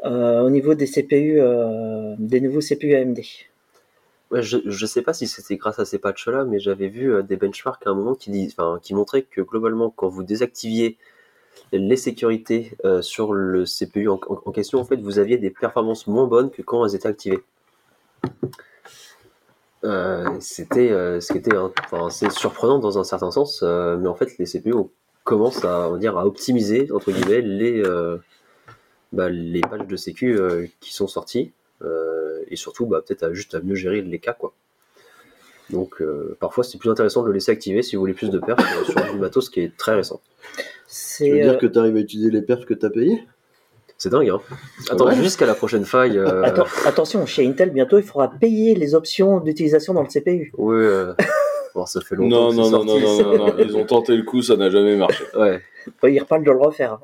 [0.04, 3.20] euh, au niveau des CPU, euh, des nouveaux CPU AMD.
[4.32, 7.38] Je, je sais pas si c'était grâce à ces patchs-là, mais j'avais vu euh, des
[7.38, 10.98] benchmarks à un moment qui, qui montraient que globalement, quand vous désactiviez
[11.72, 14.18] les sécurités sur le CPU en,
[14.52, 17.44] question, en fait, vous aviez des performances moins bonnes que quand elles étaient activées.
[20.40, 21.56] C'était ce qui était
[22.10, 24.90] c'est surprenant dans un certain sens, mais en fait, les CPU on
[25.26, 28.18] commence à, on va dire, à optimiser entre guillemets les, euh,
[29.12, 31.52] bah, les patchs de sécu euh, qui sont sortis
[31.84, 34.54] euh, et surtout bah, peut-être à juste à mieux gérer les cas quoi.
[35.72, 38.38] Donc euh, parfois c'est plus intéressant de le laisser activer si vous voulez plus de
[38.40, 40.22] perfs sur du matos qui est très récent.
[40.56, 42.90] Tu C'est veux euh, dire que tu arrives à utiliser les perfs que tu as
[42.92, 43.24] payés
[43.98, 44.40] C'est dingue hein.
[44.92, 45.16] Attends Ouais.
[45.16, 46.20] jusqu'à la prochaine faille.
[46.20, 50.52] euh, atten- attention, chez Intel, bientôt, il faudra payer les options d'utilisation dans le CPU.
[50.58, 51.14] Ouais.
[51.76, 52.30] Bon, ça fait longtemps.
[52.30, 54.70] Non, que non, non, non, non, non, non, ils ont tenté le coup, ça n'a
[54.70, 55.24] jamais marché.
[55.36, 55.62] Ouais.
[55.88, 57.00] Enfin, Ils reparlent de le refaire.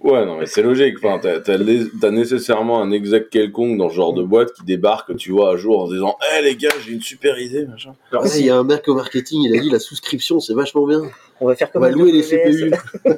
[0.00, 0.96] Ouais, non, mais c'est logique.
[0.98, 4.64] Enfin, t'as, t'as les- t'as nécessairement un exec quelconque dans ce genre de boîte qui
[4.64, 7.94] débarque, tu vois, à jour en disant Eh les gars, j'ai une super idée, machin.
[8.10, 10.86] Alors, il y a un mec au marketing, il a dit la souscription, c'est vachement
[10.86, 11.02] bien.
[11.40, 12.22] On va faire On comme va louer les.
[12.22, 12.72] CPU.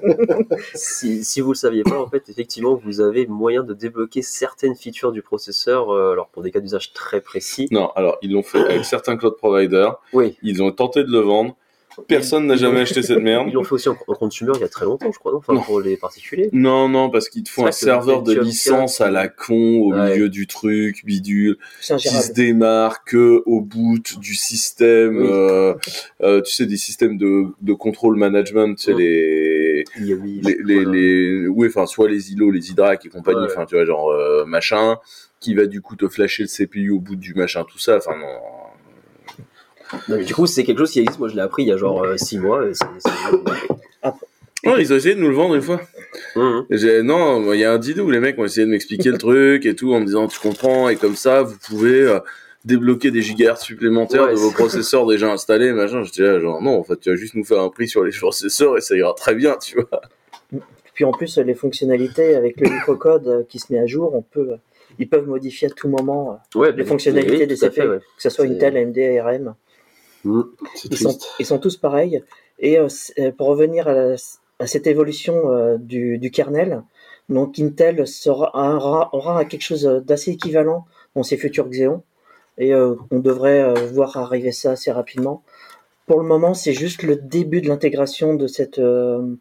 [0.74, 4.74] Si, si vous le saviez pas, en fait, effectivement, vous avez moyen de débloquer certaines
[4.74, 7.68] features du processeur, euh, alors pour des cas d'usage très précis.
[7.70, 9.96] Non, alors, ils l'ont fait avec certains cloud providers.
[10.12, 10.36] Oui.
[10.42, 11.56] Ils ont tenté de le vendre.
[12.08, 13.46] Personne n'a jamais acheté cette merde.
[13.48, 15.38] Ils l'ont fait aussi en, en consumer il y a très longtemps, je crois, non
[15.38, 15.60] Enfin, Non.
[15.62, 16.48] pour les particuliers.
[16.52, 19.92] Non, non, parce qu'ils te font un serveur de licence 4, à la con au
[19.94, 20.12] Ouais.
[20.12, 22.34] milieu du truc, bidule, qui se ingérable.
[22.34, 25.28] démarre que au bout du système, Oui.
[25.30, 25.74] euh,
[26.22, 31.46] euh, tu sais, des systèmes de, de control management, tu sais, les, les, les, les,
[31.48, 33.46] oui, enfin, soit les îlots, les hydracs et compagnie, Ouais.
[33.50, 34.96] enfin, tu vois, genre, euh, machin,
[35.40, 38.16] qui va du coup te flasher le CPU au bout du machin, tout ça, enfin,
[38.18, 38.26] non.
[40.08, 41.18] Non, mais du coup, c'est quelque chose qui existe.
[41.18, 42.66] Moi, je l'ai appris il y a genre 6 mois.
[42.66, 44.10] Et c'est, c'est...
[44.66, 45.78] Non, ils ont essayé de nous le vendre une fois.
[46.70, 49.18] J'ai- non, il y a un dîner où les mecs ont essayé de m'expliquer le
[49.18, 52.18] truc et tout en me disant tu comprends et comme ça vous pouvez euh,
[52.64, 56.02] débloquer des gigahertz supplémentaires Ouais, de vos processeurs déjà installés machin.
[56.02, 58.12] J'étais là genre non en fait tu vas juste nous faire un prix sur les
[58.18, 60.00] processeurs et ça ira très bien tu vois.
[60.94, 64.22] Puis en plus, les fonctionnalités avec le microcode euh, qui se met à jour, on
[64.22, 64.52] peut,
[64.98, 67.70] ils peuvent modifier à tout moment euh, Ouais, les bah, fonctionnalités oui, des ouais.
[67.70, 69.54] que ce soit Intel, AMD, ARM.
[70.74, 71.28] C'est Ils sont, triste.
[71.38, 72.22] ils sont tous pareils.
[72.58, 74.16] Et euh, euh, pour revenir à, la-
[74.58, 76.82] à cette évolution euh, du, du kernel,
[77.28, 82.02] donc Intel sera, aura, aura quelque chose d'assez équivalent dans ses futurs Xeon.
[82.58, 85.42] Et euh, on devrait euh, voir arriver ça assez rapidement.
[86.06, 89.34] Pour le moment, c'est juste le début de l'intégration de cette euh,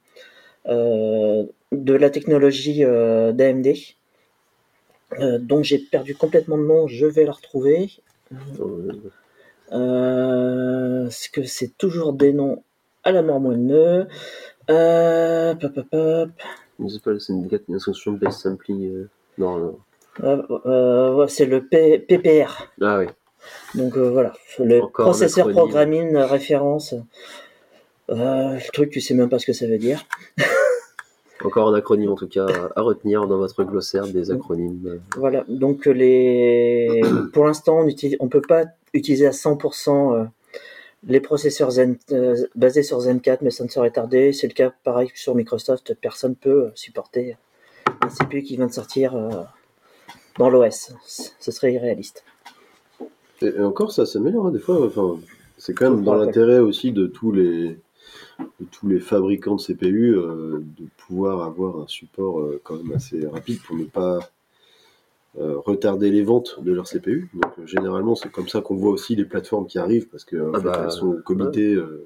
[0.66, 3.74] de la technologie d'AMD,
[5.42, 6.88] dont j'ai perdu complètement le nom.
[6.88, 7.90] Je vais la retrouver.
[9.72, 12.64] Euh, Est-ce que c'est toujours des noms
[13.04, 14.08] à la mort moelleux
[14.70, 16.30] euh, pop, pop, pop.
[16.80, 18.86] Je sais pas, c'est une instruction based sampling.
[18.94, 19.78] euh, Non, non.
[20.24, 22.70] Euh, ouais, c'est le P- PPR.
[22.82, 23.06] Ah oui.
[23.76, 26.96] Donc voilà, le Encore processeur programming référence.
[28.10, 30.06] Le truc, tu sais même pas ce que ça veut dire.
[31.44, 32.46] Encore un acronyme en tout cas
[32.76, 35.02] à retenir dans votre glossaire des acronymes.
[35.18, 37.02] Voilà, donc les...
[37.34, 38.16] pour l'instant, on utilise...
[38.22, 38.64] on peut pas
[38.94, 40.26] utiliser à 100% euh,
[41.06, 41.98] les processeurs Zen...
[42.12, 44.34] euh, basés sur Zen 4, mais ça ne serait tardé.
[44.34, 47.38] C'est le cas pareil sur Microsoft, personne peut euh, supporter
[48.02, 49.14] un CPU qui vient de sortir
[50.38, 50.94] dans l'OS.
[51.06, 52.24] Ce serait irréaliste.
[53.42, 54.86] Et, encore, ça s'améliore hein, des fois.
[54.86, 55.20] Enfin,
[55.58, 57.78] c'est quand même dans l'intérêt aussi de tous les
[58.60, 62.94] de tous les fabricants de CPU euh, de pouvoir avoir un support euh, quand même
[62.94, 64.20] assez rapide pour ne pas
[65.38, 67.30] retarder les ventes de leur CPU.
[67.34, 70.38] Donc euh, généralement, c'est comme ça qu'on voit aussi les plateformes qui arrivent parce que
[70.38, 72.06] en Ah bah, sont committées euh,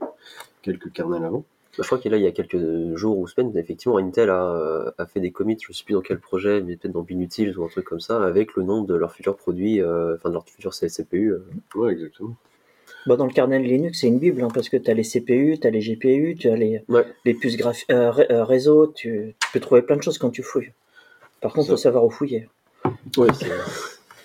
[0.61, 1.39] quelques kernels avant.
[1.77, 3.97] Bah, Je crois qu'il y a là, il y a quelques jours ou semaines, effectivement,
[3.97, 6.93] Intel a, euh, a fait des commits, je sais plus dans quel projet, mais peut-être
[6.93, 10.15] dans Binutils ou un truc comme ça, avec le nom de leur futur produit, euh,
[10.15, 11.33] enfin de leur futur CPU.
[11.33, 11.45] euh.
[11.75, 12.35] Ouais, exactement.
[13.05, 15.57] Bah, dans le kernel Linux, c'est une bible, hein, parce que tu as les CPU,
[15.59, 17.05] tu as les GPU, tu as les, Ouais.
[17.25, 17.57] les puces
[17.91, 20.71] euh, ré- euh, réseau, tu, tu peux trouver plein de choses quand tu fouilles.
[21.41, 21.73] Par contre, il Ça.
[21.73, 22.49] faut savoir où fouiller.
[23.17, 23.27] Ouais,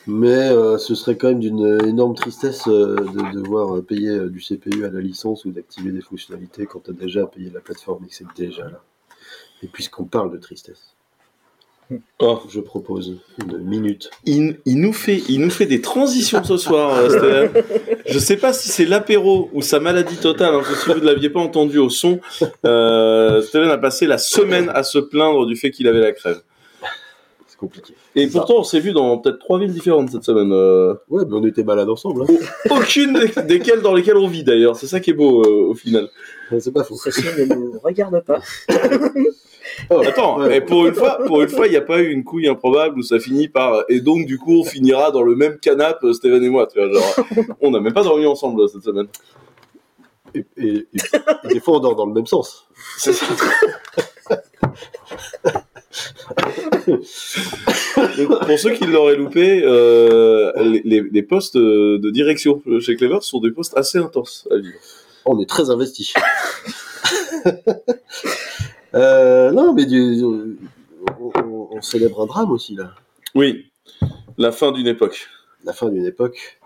[0.06, 4.28] Mais euh, ce serait quand même d'une énorme tristesse euh, de devoir euh, payer euh,
[4.28, 7.60] du CPU à la licence ou d'activer des fonctionnalités quand tu as déjà payé la
[7.60, 8.82] plateforme et que c'est déjà là.
[9.62, 10.94] Et puisqu'on parle de tristesse,
[12.20, 12.40] Oh.
[12.48, 14.10] je propose une minute.
[14.24, 17.50] Il, il nous fait il nous fait des transitions ce soir Stéphane.
[18.06, 20.54] Je sais pas si c'est l'apéro ou sa maladie totale.
[20.54, 22.20] Hein, si vous ne l'aviez pas entendu au son,
[22.64, 26.40] euh, Stéphane a passé la semaine à se plaindre du fait qu'il avait la crève.
[27.62, 27.94] Compliqué.
[28.16, 30.50] Et pourtant, on s'est vu dans peut-être trois villes différentes cette semaine.
[30.52, 32.24] euh, Ouais, mais on était malades ensemble.
[32.24, 32.34] Hein.
[32.70, 34.74] aucune des- desquelles dans lesquelles on vit d'ailleurs.
[34.76, 36.08] C'est ça qui est beau euh, au final.
[36.58, 36.96] C'est pas faux.
[36.96, 38.40] Ceci ne nous regarde pas.
[39.88, 40.58] Oh, Attends, ouais.
[40.58, 42.98] et pour une fois, pour une fois, il n'y a pas eu une couille improbable
[42.98, 46.12] où ça finit par et donc du coup on finira dans le même canapé, euh,
[46.12, 46.66] Stéphane et moi.
[46.70, 47.26] Tu vois, genre,
[47.62, 49.06] on n'a même pas dormi ensemble euh, cette semaine.
[50.34, 50.86] Et, et- et-
[51.44, 52.66] et des fois, on dort dans le même sens.
[52.98, 53.24] C'est ça.
[58.18, 60.52] Donc, pour ceux qui l'auraient loupé, euh,
[60.84, 64.78] les, postes de, direction chez Clever sont des postes assez intenses à vivre.
[65.24, 66.12] On est très investi.
[68.94, 70.54] Euh, non, mais du- on,
[71.34, 72.94] on- on célèbre un drame aussi, là.
[73.34, 73.70] Oui,
[74.36, 75.28] la fin d'une époque.
[75.64, 76.58] La fin d'une époque.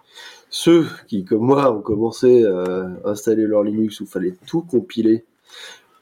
[0.50, 5.24] Ceux qui, comme moi, ont commencé à installer leur Linux où il fallait tout compiler.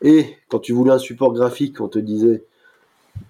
[0.01, 2.43] Et quand tu voulais un support graphique, on te disait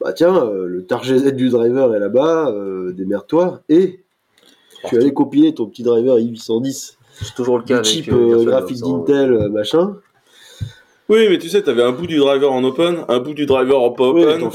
[0.01, 3.61] Bah tiens, euh, le TarGZ du driver est là-bas, euh, démerde-toi.
[3.69, 4.01] Et
[4.89, 8.45] tu allais compiler ton petit driver i810 C'est toujours le du cas avec chip euh,
[8.45, 8.89] graphique hein.
[9.07, 9.97] d'Intel, machin.
[11.11, 13.79] Oui, mais tu sais, t'avais un bout du driver en open, un bout du driver
[13.83, 14.49] en pas Oui, open.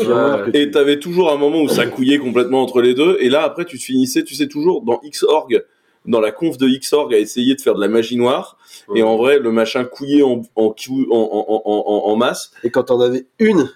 [0.52, 3.18] tu- Et t'avais toujours un moment où ça couillait complètement entre les deux.
[3.20, 5.64] Et là, après, tu te finissais, tu sais, toujours dans Xorg,
[6.08, 8.58] dans la conf de Xorg, à essayer de faire de la magie noire.
[8.96, 12.52] Et en vrai, le machin couillait en, en, cou- en, en, en, en- en masse.
[12.64, 13.70] Et quand t'en avais une,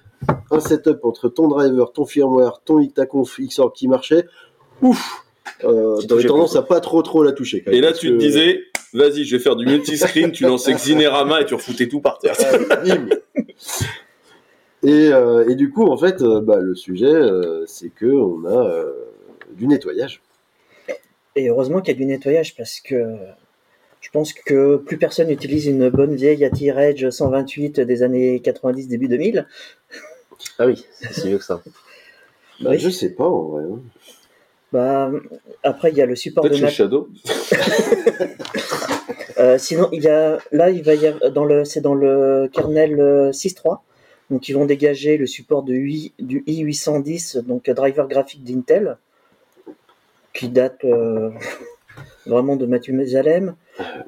[0.51, 4.25] un setup entre ton driver, ton firmware, ton ta conf Xorg qui marchait,
[4.81, 5.25] ouf,
[5.63, 7.63] euh, Tu t'avais tendance à pas trop trop la toucher.
[7.63, 8.61] Quand Et là, tu te disais,
[8.93, 12.35] vas-y, je vais faire du multiscreen, tu lançais Xinerama et tu refoutais tout par terre.
[14.83, 18.43] Et, euh, et du coup, en fait, euh, bah, le sujet, euh, c'est que on
[18.43, 18.91] a euh,
[19.55, 20.21] du nettoyage.
[21.35, 23.15] Et heureusement qu'il y a du nettoyage parce que
[24.01, 28.87] je pense que plus personne n'utilise une bonne vieille Attire Edge 128 des années 90,
[28.87, 29.47] début 2000.
[30.59, 31.61] Ah oui, c'est si vieux que ça.
[32.61, 32.79] Bah, Oui.
[32.79, 33.63] Je sais pas en vrai.
[33.63, 33.79] hein.
[34.71, 35.11] Bah,
[35.63, 36.71] après, il y a le support de Mac.
[36.71, 37.09] Shadow.
[39.39, 42.47] Euh, sinon, il y a, là, il va y avoir, dans le, c'est dans le
[42.53, 43.79] kernel euh, 6.3.
[44.29, 48.97] Donc, ils vont dégager le support de 8 du i810, donc euh, driver graphique d'Intel,
[50.33, 51.31] qui date euh,
[52.27, 53.55] vraiment de Mathieu Mesalem.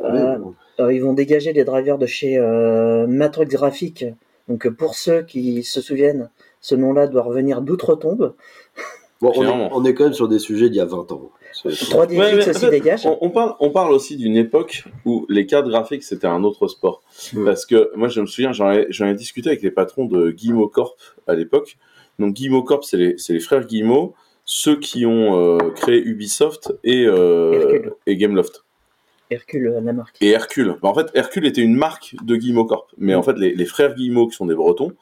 [0.03, 0.37] Euh,
[0.79, 4.05] Euh, ils vont dégager les drivers de chez euh, Matrix Graphics.
[4.47, 6.29] Donc euh, pour ceux qui se souviennent,
[6.61, 8.35] ce nom-là doit revenir d'outre-tombe.
[9.21, 9.69] Bon, on, est, Clairement.
[9.73, 11.31] on est quand même sur des sujets d'il y a 20 ans.
[11.53, 13.05] C'est- 3DFX Ouais, mais en aussi fait, dégage.
[13.05, 16.67] On, on parle, on parle aussi d'une époque où les cartes graphiques c'était un autre
[16.67, 17.01] sport.
[17.45, 20.31] Parce que moi je me souviens, j'en ai, j'en ai discuté avec les patrons de
[20.31, 21.77] Guillemot Corp à l'époque.
[22.19, 26.73] Donc Guillemot Corp, c'est les, c'est les frères Guillemot, ceux qui ont euh, créé Ubisoft
[26.83, 28.64] et, euh, et Gameloft.
[29.29, 30.17] Hercule, la marque.
[30.21, 30.75] Et Hercule.
[30.81, 32.91] Bah, en fait, Hercule était une marque de Guillemot Corp.
[32.97, 34.93] Mais en fait, les, les frères Guillemot, qui sont des Bretons,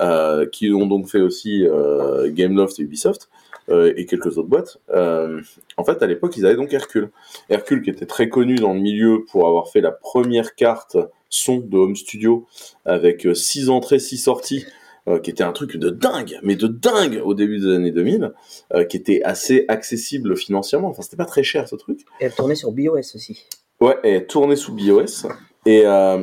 [0.00, 3.30] euh, qui ont donc fait aussi euh, Gameloft et Ubisoft,
[3.70, 7.10] euh, et quelques autres boîtes, en fait, à l'époque, ils avaient donc Hercule.
[7.48, 10.96] Hercule, qui était très connu dans le milieu pour avoir fait la première carte
[11.34, 12.46] son de Home Studio,
[12.84, 14.64] avec euh, six entrées, six sorties,
[15.08, 18.32] euh, qui était un truc de dingue, mais de dingue au début des années 2000,
[18.72, 20.88] euh, qui était assez accessible financièrement.
[20.88, 22.00] Enfin, c'était pas très cher, ce truc.
[22.20, 23.46] Et elle tournait sur BOS aussi.
[23.80, 25.26] Ouais, et tournée sous BOS.
[25.66, 26.22] Et, euh,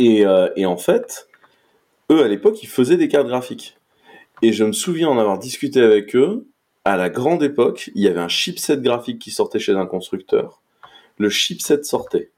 [0.00, 1.28] euh, et en fait,
[2.10, 3.76] eux, à l'époque, ils faisaient des cartes graphiques.
[4.42, 6.46] Et je me souviens en avoir discuté avec eux.
[6.84, 10.62] À la grande époque, il y avait un chipset graphique qui sortait chez un constructeur.
[11.18, 12.30] Le chipset sortait.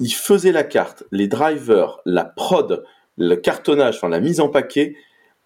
[0.00, 2.84] Ils faisaient la carte, les drivers, la prod,
[3.16, 4.96] le cartonnage, enfin la mise en paquet,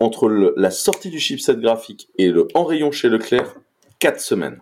[0.01, 3.57] entre la sortie du chipset graphique et le en rayon chez Leclerc,
[3.99, 4.61] 4 semaines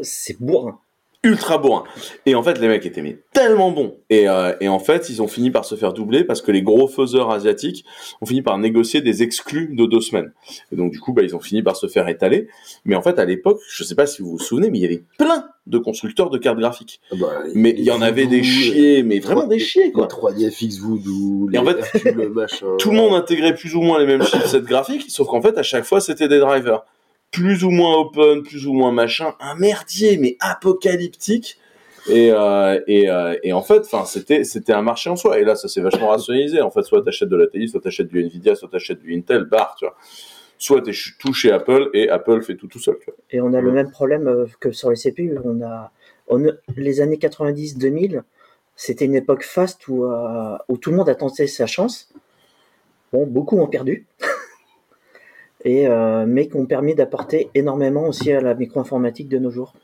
[0.00, 0.80] C'est bourrin.
[1.22, 1.84] Ultra bourrin.
[2.24, 3.96] Et en fait, les mecs étaient mais tellement bons.
[4.08, 6.62] Et, euh, et en fait, ils ont fini par se faire doubler parce que les
[6.62, 7.84] gros faiseurs asiatiques
[8.20, 10.32] ont fini par négocier des exclus de deux semaines.
[10.72, 12.48] Et donc, du coup, bah, ils ont fini par se faire étaler.
[12.84, 14.86] Mais en fait, à l'époque, je sais pas si vous vous souvenez, mais il y
[14.86, 17.00] avait plein de constructeurs de cartes graphiques.
[17.12, 20.06] Ah bah, Mais il y en avait des chiés, mais vraiment des chiés, quoi.
[20.06, 22.66] 3DFX Voodoo, Et les en fait, Hercule, machin.
[22.78, 25.62] Tout le monde intégrait plus ou moins les mêmes chipsets graphiques, sauf qu'en fait, à
[25.62, 26.82] chaque fois, c'était des drivers.
[27.30, 29.34] Plus ou moins open, plus ou moins machin.
[29.40, 31.58] Un merdier, mais apocalyptique.
[32.08, 35.38] Et, euh, et, euh, et en fait, enfin, c'était c'était un marché en soi.
[35.38, 36.60] Et là, ça s'est vachement rationalisé.
[36.60, 39.44] En fait, soit t'achètes de la télé, soit t'achètes du Nvidia, soit t'achètes du Intel,
[39.44, 39.96] barre, tu vois.
[40.58, 42.96] Soit t'es tout chez Apple et Apple fait tout tout seul.
[42.98, 43.14] Tu vois.
[43.30, 45.38] Et on a le même problème euh, que sur les CPU.
[45.44, 45.92] On a,
[46.30, 48.22] on les années 90-2000,
[48.76, 52.12] c'était une époque faste où, euh, où tout le monde a tenté sa chance.
[53.12, 54.06] Bon, beaucoup ont perdu.
[55.64, 59.74] Et, euh, mais qui ont permis d'apporter énormément aussi à la micro-informatique de nos jours.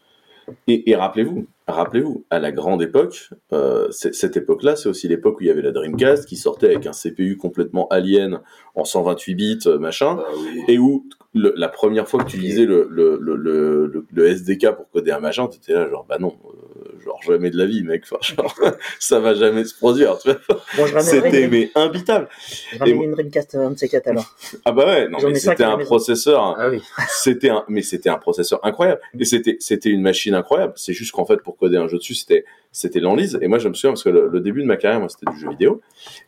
[0.68, 5.42] Et, et rappelez-vous, rappelez-vous, à la grande époque, euh, cette époque-là, c'est aussi l'époque où
[5.42, 8.40] il y avait la Dreamcast qui sortait avec un CPU complètement alien
[8.76, 10.18] en 128 bits, euh, machin.
[10.20, 10.62] Ah oui.
[10.68, 11.04] et où
[11.34, 14.88] le- la première fois que tu lisais le, le, le, le, le- le SDK pour
[14.90, 18.02] coder un machin, t'étais là genre bah non, euh, genre jamais de la vie mec,
[18.04, 18.54] enfin genre
[18.98, 20.38] ça va jamais se produire, tu vois.
[20.76, 22.28] Bon, je ramènerai C'était une, mais imbitable.
[22.72, 24.36] je ramène une Dreamcast un de ces quatre alors.
[24.64, 26.82] Ah bah ouais, non mais c'était un processeur, Ah oui.
[27.08, 30.74] c'était un mais c'était un processeur incroyable et c'était c'était une machine incroyable.
[30.76, 33.68] C'est juste qu'en fait pour coder un jeu dessus, c'était c'était l'enlise et moi je
[33.68, 35.80] me souviens parce que le, le début de ma carrière moi c'était du jeu vidéo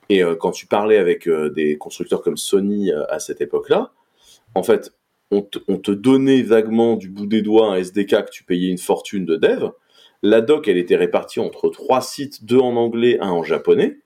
[0.08, 3.92] et euh, quand tu parlais avec euh, des constructeurs comme Sony euh, à cette époque-là,
[4.54, 4.92] en fait,
[5.30, 8.70] on te, on te donnait vaguement du bout des doigts un SDK que tu payais
[8.70, 9.70] une fortune de dev.
[10.22, 13.98] La doc, elle était répartie entre trois sites, deux en anglais, un en japonais.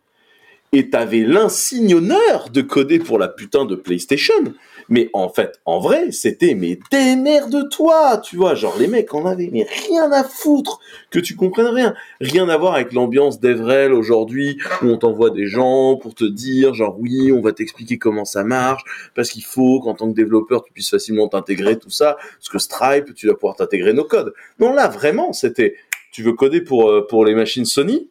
[0.74, 4.54] Et t'avais l'insigne honneur de coder pour la putain de PlayStation.
[4.88, 8.54] Mais en fait, en vrai, c'était mais démerde-toi, tu vois.
[8.54, 11.94] Genre les mecs en avaient mais rien à foutre que tu comprennes rien.
[12.20, 16.74] Rien à voir avec l'ambiance d'Evrel aujourd'hui où on t'envoie des gens pour te dire
[16.74, 18.82] genre oui, on va t'expliquer comment ça marche
[19.14, 22.58] parce qu'il faut qu'en tant que développeur tu puisses facilement t'intégrer tout ça parce que
[22.58, 24.32] Stripe tu vas pouvoir t'intégrer nos codes.
[24.58, 25.76] Non là vraiment, c'était
[26.12, 28.08] tu veux coder pour euh, pour les machines Sony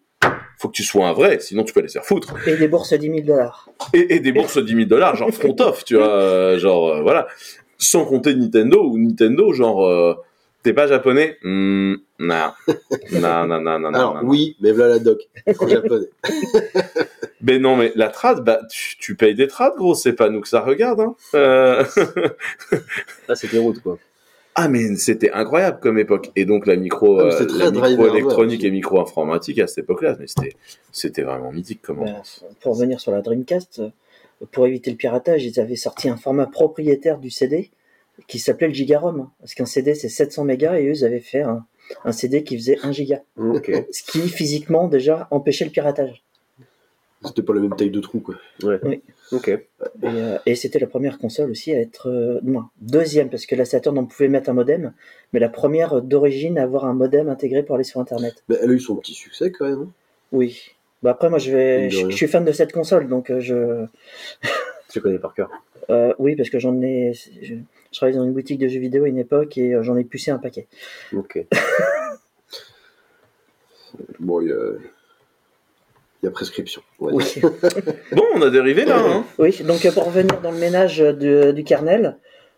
[0.62, 2.36] faut que tu sois un vrai, sinon tu peux les faire foutre.
[2.46, 3.70] Et des bourses à 10 000 dollars.
[3.94, 6.90] Et, et des bourses de 10 000 dollars, genre front off, tu vois, euh, genre
[6.90, 7.28] euh, voilà.
[7.80, 10.14] Sans compter Nintendo, ou Nintendo, genre, euh,
[10.62, 11.98] t'es pas japonais Non.
[12.20, 12.52] Non,
[13.12, 13.94] non, non, non, non.
[13.94, 14.30] Alors non, non.
[14.30, 15.20] oui, mais voilà la doc
[15.60, 16.06] en japonais.
[17.42, 20.42] Mais non, mais la trad, bah, tu, tu payes des trades, gros, c'est pas nous
[20.42, 21.16] que ça regarde, hein.
[21.34, 21.84] Euh,
[23.28, 23.98] Là, c'était route, quoi.
[24.56, 26.32] Ah, mais c'était incroyable comme époque.
[26.36, 30.18] Et donc, la micro, Ah, euh, la driver, micro-électronique ouais, et micro-informatique à cette époque-là,
[30.20, 30.56] mais c'était,
[30.92, 32.22] c'était vraiment mythique comme Ben,
[32.60, 33.90] pour revenir sur la Dreamcast, euh,
[34.52, 37.72] pour éviter le piratage, ils avaient sorti un format propriétaire du CD
[38.28, 39.30] qui s'appelait le Gigarom.
[39.40, 41.66] Parce qu'un CD c'est 700 mégas et eux ils avaient fait un,
[42.04, 43.22] un CD qui faisait 1 giga.
[43.92, 46.24] Ce qui physiquement déjà empêchait le piratage.
[47.24, 48.36] C'était pas la même taille de trou quoi.
[48.64, 48.80] Ouais.
[48.84, 49.02] Oui.
[49.32, 49.48] Ok.
[49.50, 49.60] Et,
[50.04, 52.10] euh, et c'était la première console aussi à être.
[52.10, 54.94] euh, non, deuxième, parce que la Saturn on pouvait mettre un modem,
[55.32, 58.44] mais la première d'origine à avoir un modem intégré pour aller sur Internet.
[58.50, 59.82] Mais elle a eu son petit succès quand même.
[59.82, 59.92] hein.
[60.32, 60.72] Oui.
[61.04, 61.90] Bah après, moi je vais.
[61.90, 63.86] Je, suis fan de cette console, donc euh, je.
[64.90, 65.50] Tu connais par cœur.
[65.90, 67.14] Euh, oui, parce que j'en ai.
[67.14, 67.56] Je,
[67.92, 70.04] je travaillais dans une boutique de jeux vidéo à une époque et euh, j'en ai
[70.04, 70.68] pucé un paquet.
[71.14, 71.46] Ok.
[74.20, 74.56] Bon, il y a...
[76.22, 76.82] il y a prescription.
[77.00, 77.24] Oui.
[78.12, 79.24] Bon, on a dérivé là, hein.
[79.40, 82.18] oui, donc pour revenir dans le ménage de- du kernel,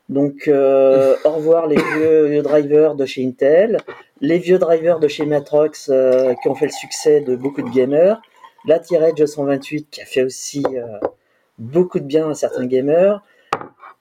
[0.10, 3.78] donc euh, au revoir les vieux, vieux drivers de chez Intel,
[4.22, 7.70] les vieux drivers de chez Matrox euh, qui ont fait le succès de beaucoup de
[7.70, 8.22] gamers,
[8.66, 10.86] la T-Edge 128 qui a fait aussi euh,
[11.58, 13.22] beaucoup de bien à certains gamers,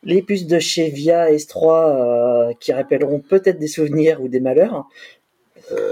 [0.04, 4.88] les puces de chez Via S3 euh, qui rappelleront peut-être des souvenirs ou des malheurs,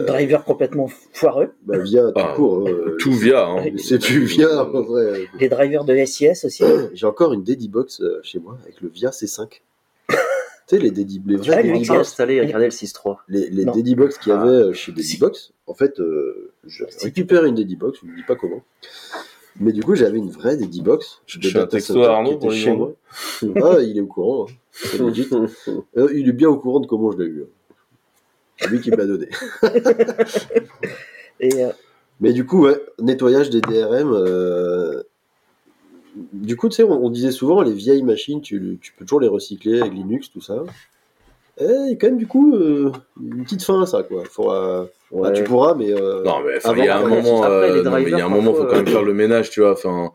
[0.07, 2.69] drivers complètement foireux, Bah, via tout Ah, court.
[2.69, 2.73] hein.
[2.99, 3.65] Tout via, hein.
[3.79, 5.27] C'est plus via en vrai.
[5.39, 6.65] les drivers de SIS aussi.
[6.95, 9.49] J'ai encore une Dedibox euh, chez moi avec le Via C5.
[10.09, 10.15] tu
[10.67, 13.17] sais, les, Dedi, les vrais Ah, lui, On Dedibox, a installé un kernel 6.3.
[13.29, 13.73] les, les Non.
[13.73, 14.41] Dedibox qu'il y Ah.
[14.43, 18.37] avait euh, chez Dedibox, en fait, euh, je récupère une Dedibox, je ne dis pas
[18.37, 18.63] comment.
[19.59, 21.23] Mais du coup, j'avais une vraie Dedibox.
[21.27, 22.93] Je de fais un texto à Arnaud qui pour chez moi.
[23.63, 24.47] Ah, il est au courant.
[24.49, 24.53] hein.
[25.97, 27.43] Euh, il est bien au courant de comment je l'ai eu.
[27.43, 27.47] hein.
[28.61, 29.29] C'est lui qui me l'a donné.
[31.41, 31.71] Et euh,
[32.21, 34.13] Mais du coup, ouais, nettoyage des DRM.
[34.13, 35.03] euh,
[36.33, 39.21] Du coup, tu sais, on, on disait souvent, les vieilles machines, tu, tu peux toujours
[39.21, 40.63] les recycler avec Linux, tout ça.
[41.59, 42.91] Et quand même, du coup, euh,
[43.23, 44.23] une petite fin à ça, quoi.
[44.25, 44.87] Faudra...
[45.11, 45.29] Ouais.
[45.29, 45.93] Ah, tu pourras, mais...
[45.93, 48.65] euh, Non, mais il y a un moment, il y a un drivers, moment, faut
[48.65, 49.73] quand même faire le ménage, tu vois.
[49.73, 50.13] Enfin.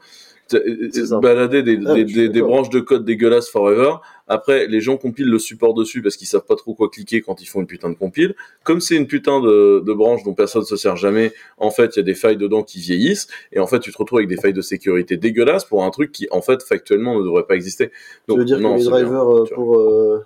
[1.22, 2.50] Balader des, Ah, des, d'accord.
[2.50, 3.96] branches de code dégueulasses forever.
[4.28, 7.42] Après, les gens compilent le support dessus parce qu'ils savent pas trop quoi cliquer quand
[7.42, 8.36] ils font une putain de compile.
[8.64, 12.00] Comme c'est une putain de, de branche dont personne se sert jamais, en fait, il
[12.00, 13.28] y a des failles dedans qui vieillissent.
[13.52, 16.12] Et en fait, tu te retrouves avec des failles de sécurité dégueulasses pour un truc
[16.12, 17.92] qui, en fait, factuellement, ne devrait pas exister.
[18.28, 20.26] tu veux dire non, que les bien, drivers euh, pour, euh,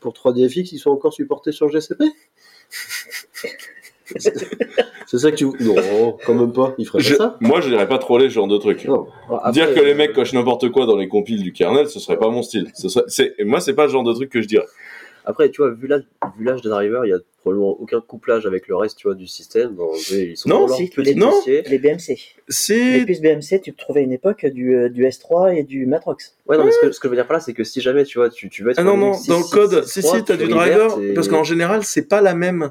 [0.00, 2.04] pour 3DFX, ils sont encore supportés sur GCP
[5.06, 5.44] C'est ça que tu...
[5.44, 6.74] Non, quand même pas.
[6.78, 8.84] Je- pas ça moi, je dirais pas troller ce genre de truc.
[8.84, 9.06] Non.
[9.52, 12.28] Dire que les mecs cochent n'importe quoi dans les compiles du kernel, ce serait pas
[12.30, 12.70] mon style.
[12.74, 14.66] Ce serait, c'est, moi, c'est pas le genre de truc que je dirais.
[15.26, 16.02] Après, tu vois, vu l'âge
[16.38, 19.14] vu l'âge des drivers, il y a probablement aucun couplage avec le reste, tu vois,
[19.14, 19.72] du système.
[19.74, 21.30] Bon, ils sont Non, si, les- non.
[21.46, 22.08] les BMC.
[22.08, 25.84] Les C'est, puces BMC, tu trouvais à une époque du, euh, du S3 et du
[25.86, 26.36] Matrox.
[26.48, 27.82] Ouais, non, mais ce que, ce que je veux dire par là, c'est que si
[27.82, 29.84] jamais, tu vois, tu, tu veux être ah non, non, Linux dans le 6, code,
[29.84, 32.34] 6, si, 3, si, t'as tu du driver, et- parce qu'en général, c'est pas la
[32.34, 32.70] même,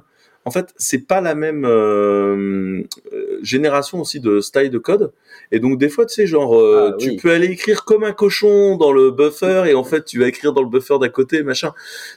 [0.50, 2.82] en fait, c'est pas la même euh,
[3.14, 5.12] euh, génération aussi de style de code.
[5.52, 7.18] Et donc, des fois, tu sais, genre, euh, Ah, tu oui.
[7.18, 10.52] peux aller écrire comme un cochon dans le buffer, et en fait, tu vas écrire
[10.54, 11.72] dans le buffer d'à côté, machin.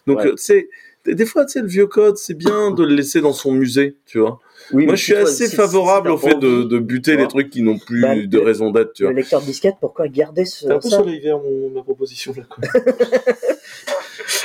[0.07, 0.31] Donc, Ouais.
[0.31, 0.71] tu sais,
[1.05, 3.97] des fois, tu sais, le vieux code, c'est bien de le laisser dans son musée,
[4.07, 4.41] tu vois.
[4.73, 6.79] Oui, Moi, mais je si suis toi, assez si- si favorable t'as au fait de,
[6.79, 9.17] buter les trucs qui n'ont plus Bah, de raison d'être, tu Le vois.
[9.17, 10.97] lecteur disquette, pourquoi garder ce, un peu ça?
[10.99, 12.65] soleil vert, mon, ma proposition, là, quoi.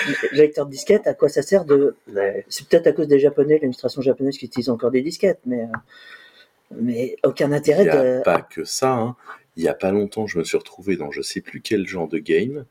[0.08, 1.96] Le lecteur disquette, à quoi ça sert de...
[2.14, 2.46] Ouais.
[2.50, 5.62] C'est peut-être à cause des japonais, l'administration japonaise qui utilise encore des disquettes, mais...
[5.64, 8.24] euh, Mais aucun Il intérêt n'y a de...
[8.24, 8.94] pas que ça.
[8.94, 9.16] Hein.
[9.56, 12.08] Il y a pas longtemps, je me suis retrouvé dans je sais plus quel genre
[12.08, 12.66] de game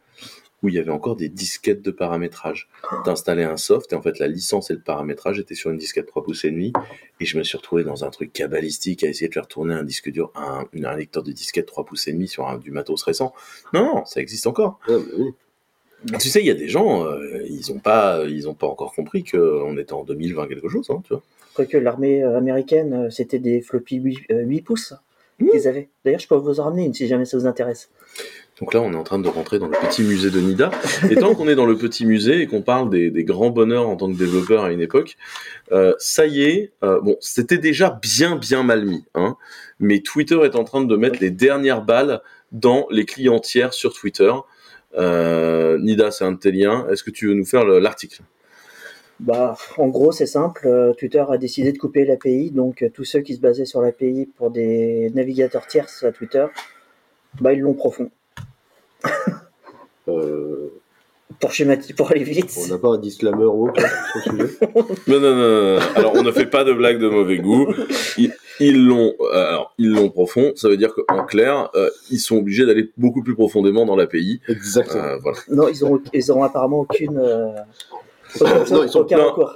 [0.63, 2.71] où il y avait encore des disquettes de paramétrage.
[3.05, 6.07] T'installais un soft et en fait la licence et le paramétrage étaient sur une disquette
[6.07, 6.73] 3 pouces et demi
[7.21, 9.85] et je me suis retrouvé dans un truc cabalistique à essayer de faire tourner un
[9.85, 13.03] disque dur, un, un lecteur de disquette 3 pouces et demi sur un, du matos
[13.03, 13.35] récent.
[13.75, 14.79] Non, non, ça existe encore.
[14.89, 15.31] Ah, bah oui.
[16.19, 18.93] Tu sais, il y a des gens, euh, ils ont pas, ils ont pas encore
[18.93, 21.23] compris qu'on était en 2020 quelque chose, hein, tu vois.
[21.55, 24.95] Quoique l'armée euh, américaine, euh, c'était des floppy 8, euh, 8 pouces
[25.39, 25.51] Mmh.
[25.51, 25.89] qu'ils avaient.
[26.05, 27.91] D'ailleurs, je peux vous en ramener une si jamais ça vous intéresse.
[28.59, 30.71] Donc là, on est en train de rentrer dans le petit musée de Nida.
[31.11, 33.87] Et tant qu'on est dans le petit musée et qu'on parle des, des grands bonheurs
[33.87, 35.19] en tant que développeur à une époque,
[35.73, 39.37] euh, ça y est, euh, bon, c'était déjà bien bien mal mis, hein,
[39.79, 42.23] mais Twitter est en train de mettre les dernières balles
[42.53, 44.33] dans les clients tiers sur Twitter.
[44.97, 46.87] Euh, Nida, c'est un de tes liens.
[46.89, 48.23] Est-ce que tu veux nous faire le- l'article?
[49.21, 50.67] Bah, en gros, c'est simple.
[50.67, 53.81] euh, Twitter a décidé de couper l'API, donc euh, tous ceux qui se basaient sur
[53.81, 56.47] l'API pour des navigateurs tierces à Twitter,
[57.41, 58.11] bah, ils l'ont profond.
[60.09, 60.69] Euh,
[61.41, 62.57] Pour schématiser, pour aller vite.
[62.65, 63.73] on n'a pas un disclaimer sur
[64.15, 64.59] le sujet.
[65.09, 65.79] Non, non, non, non.
[65.97, 67.67] Alors, on ne fait pas de blague de mauvais goût.
[68.59, 70.53] Ils l'ont, alors, ils l'ont profond.
[70.55, 74.41] Ça veut dire qu'en clair, euh, ils sont obligés d'aller beaucoup plus profondément dans l'API.
[74.49, 75.03] Exactement.
[75.05, 75.39] Euh, voilà.
[75.51, 77.19] Non, ils ont, ils auront apparemment aucune.
[77.19, 77.49] euh,
[78.41, 79.05] Non, ils sont-.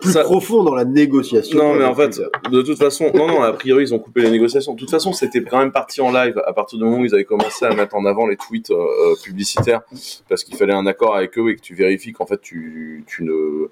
[0.01, 1.59] Plus ça- profond dans la négociation.
[1.59, 2.29] Non, mais en fait, Twitter.
[2.51, 4.75] de toute façon, non, non, a priori, ils ont coupé les négociations.
[4.75, 7.15] De toute façon, c'était quand même parti en live à partir du moment où ils
[7.15, 9.83] avaient commencé à mettre en avant les tweets euh, euh, publicitaires,
[10.29, 13.25] parce qu'il fallait un accord avec eux et que tu vérifies qu'en fait, tu, tu
[13.25, 13.67] ne,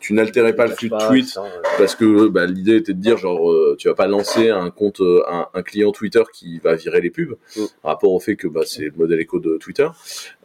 [0.00, 1.38] tu n'altérais pas le flux de tweets,
[1.78, 5.00] parce que bah, l'idée était de dire genre, euh, tu vas pas lancer un compte,
[5.00, 7.60] euh, un, un client Twitter qui va virer les pubs, Mm.
[7.82, 9.86] par rapport au fait que bah, c'est le modèle éco de Twitter.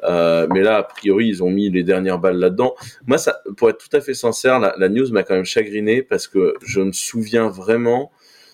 [0.04, 2.76] Euh, mais là, a priori, ils ont mis les dernières balles là-dedans.
[3.08, 6.28] Moi, ça, pour être tout à fait sincère, la, news m'a quand même chagriné parce
[6.28, 8.12] que je me souviens vraiment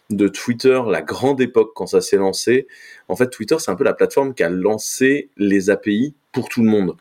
[0.09, 2.67] de Twitter, la grande époque quand ça s'est lancé.
[3.07, 6.61] En fait, Twitter, c'est un peu la plateforme qui a lancé les API pour tout
[6.61, 6.95] le monde.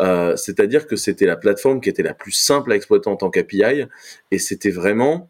[0.00, 3.30] Euh, C'est-à-dire que c'était la plateforme qui était la plus simple à exploiter en tant
[3.30, 3.86] qu'API
[4.30, 5.28] et c'était vraiment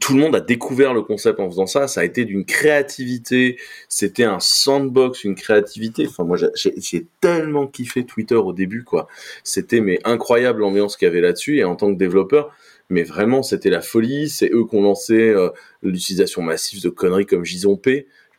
[0.00, 1.86] tout le monde a découvert le concept en faisant ça.
[1.88, 3.58] Ça a été d'une créativité.
[3.88, 6.06] C'était un sandbox, une créativité.
[6.08, 9.06] Enfin, moi, j'ai- tellement kiffé Twitter au début, quoi.
[9.44, 11.58] C'était mais incroyable l'ambiance qu'il y avait là-dessus.
[11.58, 12.50] Et en tant que développeur,
[12.90, 14.28] mais vraiment, c'était la folie.
[14.28, 15.50] C'est eux qui ont lancé euh,
[15.82, 17.44] l'utilisation massive de conneries comme.
[17.44, 17.66] Je sais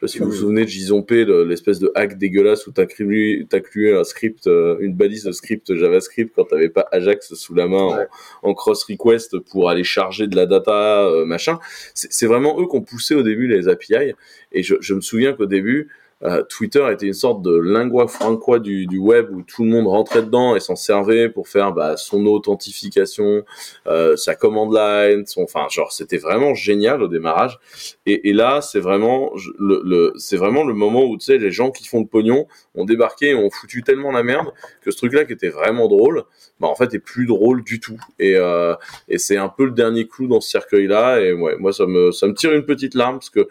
[0.05, 4.03] pas si vous vous souvenez de JSONP, le- l'espèce de hack dégueulasse où t'incluais un
[4.03, 7.97] script, euh, une balise de script JavaScript quand t'avais pas Ajax sous la main en-
[7.97, 8.07] Ouais.
[8.43, 11.59] en, cross request pour aller charger de la data, euh, machin.
[11.93, 14.13] C'est c'est vraiment eux qui ont poussé au début les API.
[14.51, 15.89] Et je, je me souviens qu'au début,
[16.26, 19.88] euh, Twitter était une sorte de lingua franca du, du web où tout le monde
[19.88, 23.43] rentrait dedans et s'en servait pour faire bah, son authentification,
[23.88, 27.59] euh, sa command line, son, enfin genre c'était vraiment génial au démarrage.
[28.05, 31.51] Et, et là c'est vraiment le, le c'est vraiment le moment où tu sais les
[31.51, 34.47] gens qui font le pognon ont débarqué et ont foutu tellement la merde
[34.82, 36.23] que ce truc-là qui était vraiment drôle,
[36.59, 37.99] bah en fait est plus drôle du tout.
[38.19, 38.76] Et, euh,
[39.07, 41.21] et c'est un peu le dernier clou dans ce cercueil-là.
[41.21, 43.47] Et ouais, moi ça me ça me tire une petite larme parce que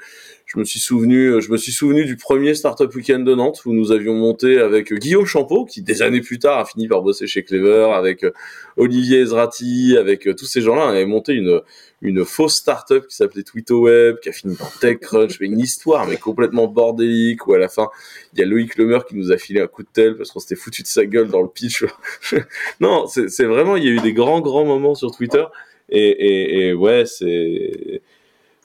[0.54, 3.72] je me suis souvenu, je me suis souvenu du premier Startup Weekend de Nantes où
[3.72, 7.26] nous avions monté avec Guillaume Champeau, qui des années plus tard a fini par bosser
[7.26, 8.30] chez Clever, avec euh,
[8.76, 10.86] Olivier Ezrati, avec euh, tous ces gens-là.
[10.86, 11.60] On avait monté une,
[12.02, 16.18] une fausse startup qui s'appelait TwittoWeb, qui a fini dans TechCrunch, mais une histoire, mais
[16.18, 17.88] complètement bordélique, où à la fin,
[18.32, 20.38] il y a Loïc Lemeur qui nous a filé un coup de tel parce qu'on
[20.38, 21.84] s'était foutu de sa gueule dans le pitch.
[22.80, 25.44] non, c'est vraiment, il y a eu des grands, grands moments sur Twitter.
[25.90, 28.00] Et, et, et ouais, c'est-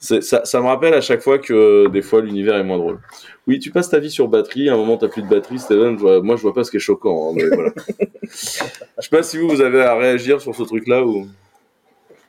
[0.00, 2.98] ça, ça me rappelle à chaque fois que euh, des fois l'univers est moins drôle.
[3.46, 5.96] Oui, tu passes ta vie sur batterie, à un moment t'as plus de batterie, Steven,
[5.96, 7.72] je vois- moi je vois pas ce qui est choquant, hein, mais voilà.
[8.22, 11.26] Je sais pas si vous, vous avez à réagir sur ce truc-là ou...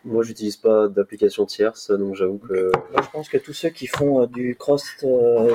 [0.03, 2.71] Moi, j'utilise pas d'application tierce, donc j'avoue que.
[2.91, 5.53] Moi, je pense que tous ceux qui font euh, du cross euh,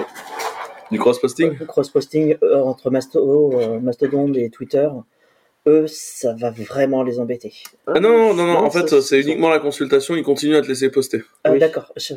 [0.93, 1.59] Du cross-posting?
[1.67, 4.87] cross posting entre Masto, euh, Mastodon et Twitter,
[5.67, 7.53] eux, ça va vraiment les embêter.
[7.87, 10.91] Ah non, non, non, en fait c'est uniquement la consultation, ils continuent à te laisser
[10.91, 11.23] poster.
[11.45, 11.59] Ah, Oui.
[11.59, 11.93] D'accord.
[11.97, 12.15] Je-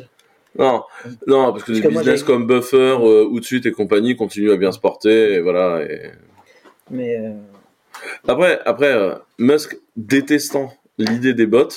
[0.58, 0.82] Non,
[1.26, 4.72] non, parce que Parce des business comme Buffer, euh, Outsuite et compagnie continuent à bien
[4.72, 5.82] se porter, et voilà.
[5.84, 6.10] Et...
[6.90, 7.32] Mais euh,
[8.26, 11.68] Après, après euh, Musk détestant l'idée des bots,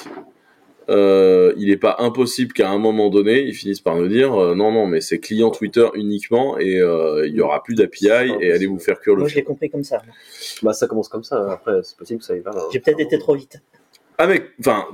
[0.89, 4.55] euh, il n'est pas impossible qu'à un moment donné, ils finissent par nous dire euh,
[4.55, 8.51] non, non, mais c'est client Twitter uniquement et euh, il y aura plus d'API et
[8.51, 10.01] allez vous faire cuire le moi, je l'ai compris comme ça.
[10.61, 11.51] Bah, ça commence comme ça.
[11.51, 12.63] Après, c'est possible que ça aille vers là.
[12.71, 13.61] J'ai peut-être été trop vite.
[14.17, 14.85] Ah mec, enfin,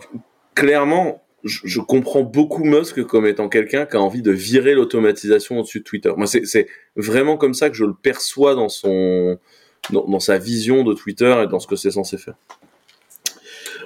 [0.56, 5.60] clairement, je, je comprends beaucoup Musk comme étant quelqu'un qui a envie de virer l'automatisation
[5.60, 6.12] au-dessus de Twitter.
[6.16, 9.38] Moi, c'est c'est vraiment comme ça que je le perçois dans son,
[9.92, 12.36] dans, dans sa vision de Twitter et dans ce que c'est censé faire.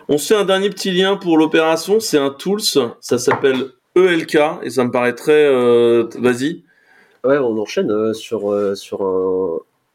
[0.10, 4.38] On se fait un dernier petit lien pour l'opération, c'est un tools, ça s'appelle ELK
[4.64, 6.64] et ça me paraît très, euh, vas-y.
[7.24, 9.01] Ouais, on enchaîne euh, sur, euh, sur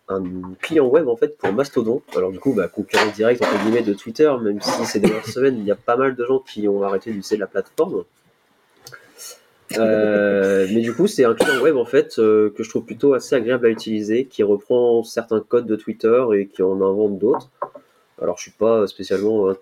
[0.08, 0.22] un,
[0.62, 2.00] client web en fait pour Mastodon.
[2.16, 5.58] Alors du coup, bah, concurrent direct entre guillemets de Twitter, même si ces dernières semaines,
[5.58, 8.04] il y a pas mal de gens qui ont arrêté d'utiliser la plateforme.
[9.76, 13.66] Mais du coup, c'est un client web en fait que je trouve plutôt assez agréable
[13.66, 17.50] à utiliser, qui reprend certains codes de Twitter et qui en invente d'autres.
[18.22, 19.52] Alors, je suis pas spécialement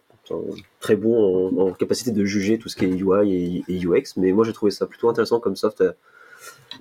[0.81, 4.45] très bon en, capacité de juger tout ce qui est UI et, UX, mais moi
[4.45, 5.93] j'ai trouvé ça plutôt intéressant comme soft euh,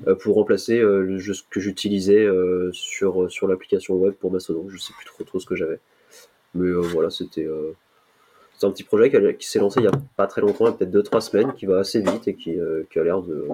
[0.08, 4.68] euh, pour remplacer euh, le jeu que j'utilisais euh, sur, sur l'application web pour Mastodon.
[4.70, 5.80] Je sais plus trop, trop ce que j'avais.
[6.54, 7.46] Mais voilà, c'était
[8.64, 11.20] un petit projet qui, s'est lancé il y a pas très longtemps, il peut-être 2-3
[11.20, 13.46] semaines, qui va assez vite et qui, a l'air de.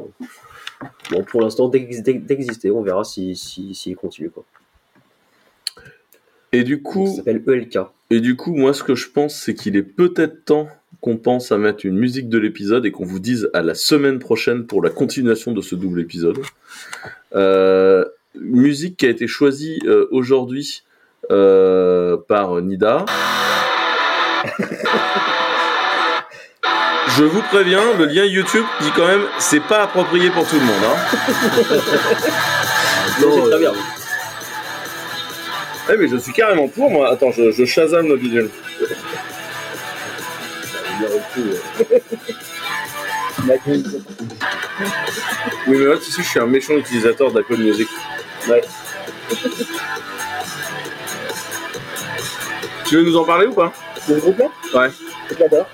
[1.10, 2.70] Bon, pour l'instant, d'ex- d'ex- d'exister.
[2.70, 4.30] On verra s'il si, s'il continue.
[4.30, 4.46] Quoi.
[6.54, 7.78] Et du Ça coup, s'appelle E ELK.
[8.10, 10.68] et du coup, moi, ce que je pense, c'est qu'il est peut-être temps
[11.00, 14.20] qu'on pense à mettre une musique de l'épisode et qu'on vous dise à la semaine
[14.20, 16.38] prochaine pour la continuation de ce double épisode.
[17.36, 20.84] Euh, musique qui a été choisie euh, aujourd'hui
[21.32, 23.06] euh, par Nida.
[27.18, 30.66] Je vous préviens, le lien YouTube dit quand même, c'est pas approprié pour tout le
[30.66, 30.84] monde.
[30.86, 30.98] Hein.
[33.22, 33.74] Non, c'est très bien.
[35.90, 37.12] Eh mais je suis carrément pour moi.
[37.12, 38.50] Attends, je, je Shazam le visuel.
[45.68, 47.88] Oui, mais moi, tu sais, je suis un méchant utilisateur d'Apple Music.
[48.50, 48.62] Ouais.
[52.86, 53.72] Tu veux nous en parler ou pas?
[54.10, 54.48] Le groupe là?
[54.74, 54.90] Ouais.
[55.30, 55.68] Je l'adore.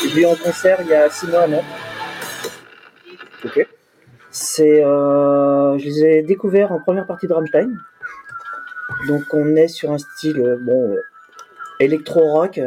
[0.00, 1.62] J'ai vu en concert il y a 6 mois, non?
[3.44, 3.66] Ok.
[4.30, 7.70] C'est, euh, je les ai découverts en première partie de Rammstein.
[9.08, 11.00] Donc on est sur un style euh, bon euh,
[11.80, 12.60] électro-rock.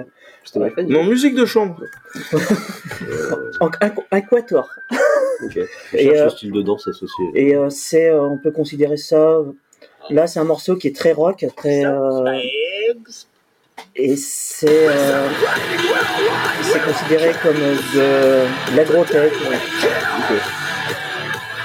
[0.87, 1.79] Non, musique de chambre.
[3.61, 4.69] en aqu- aquator.
[5.43, 5.57] Ok.
[5.93, 7.25] Et, cherche euh, le style de danse associé.
[7.33, 9.37] Et euh, c'est, euh, on peut considérer ça.
[10.09, 11.85] Là, c'est un morceau qui est très rock, très.
[11.85, 12.39] euh,
[13.95, 15.29] et c'est, euh,
[16.61, 19.31] c'est considéré comme de l'agrotech.
[19.49, 19.57] ouais.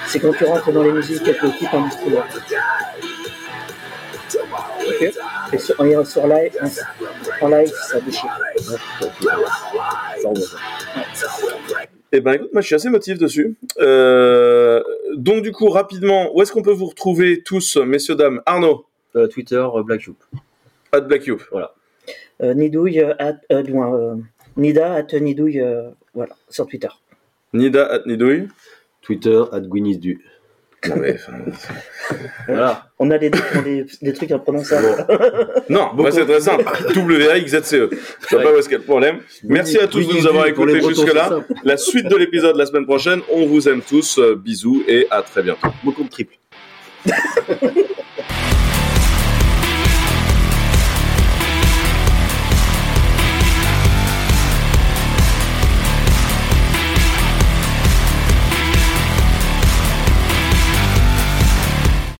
[0.06, 2.22] C'est rentres dans les musiques avec le type industriel.
[5.52, 6.52] Et sur, et sur live,
[7.40, 8.38] en live, ça déchire.
[12.12, 13.56] Eh ben écoute, moi je suis assez motivé dessus.
[13.78, 14.82] Euh,
[15.14, 18.40] donc du coup, rapidement, où est-ce qu'on peut vous retrouver tous, messieurs, dames?
[18.46, 18.84] Arnaud,
[19.16, 20.16] Euh, Twitter, euh, Black Youp.
[20.92, 21.42] at Black Youp.
[22.42, 24.14] Euh, Nidouille, at, euh, du moins, euh,
[24.56, 26.88] Nida, at Nidouille, euh, voilà, sur Twitter.
[27.52, 28.48] Nida, at Nidouille.
[29.02, 30.20] Twitter, at Gwynizdu.
[30.86, 31.32] Non, mais, enfin,
[32.46, 32.90] Voilà.
[32.98, 35.06] On a des, des, des trucs imprononçables.
[35.68, 36.64] non moi c'est très simple.
[36.64, 37.74] WAXZCE.
[37.74, 37.90] E.
[38.28, 39.18] Je vois pas où est-ce qu'il y a le problème.
[39.44, 41.40] Merci à tous de nous avoir écoutés jusque-là.
[41.64, 43.20] La suite de l'épisode la semaine prochaine.
[43.30, 44.18] On vous aime tous.
[44.18, 45.68] Euh, bisous et à très bientôt.
[45.82, 46.34] Beaucoup de triple.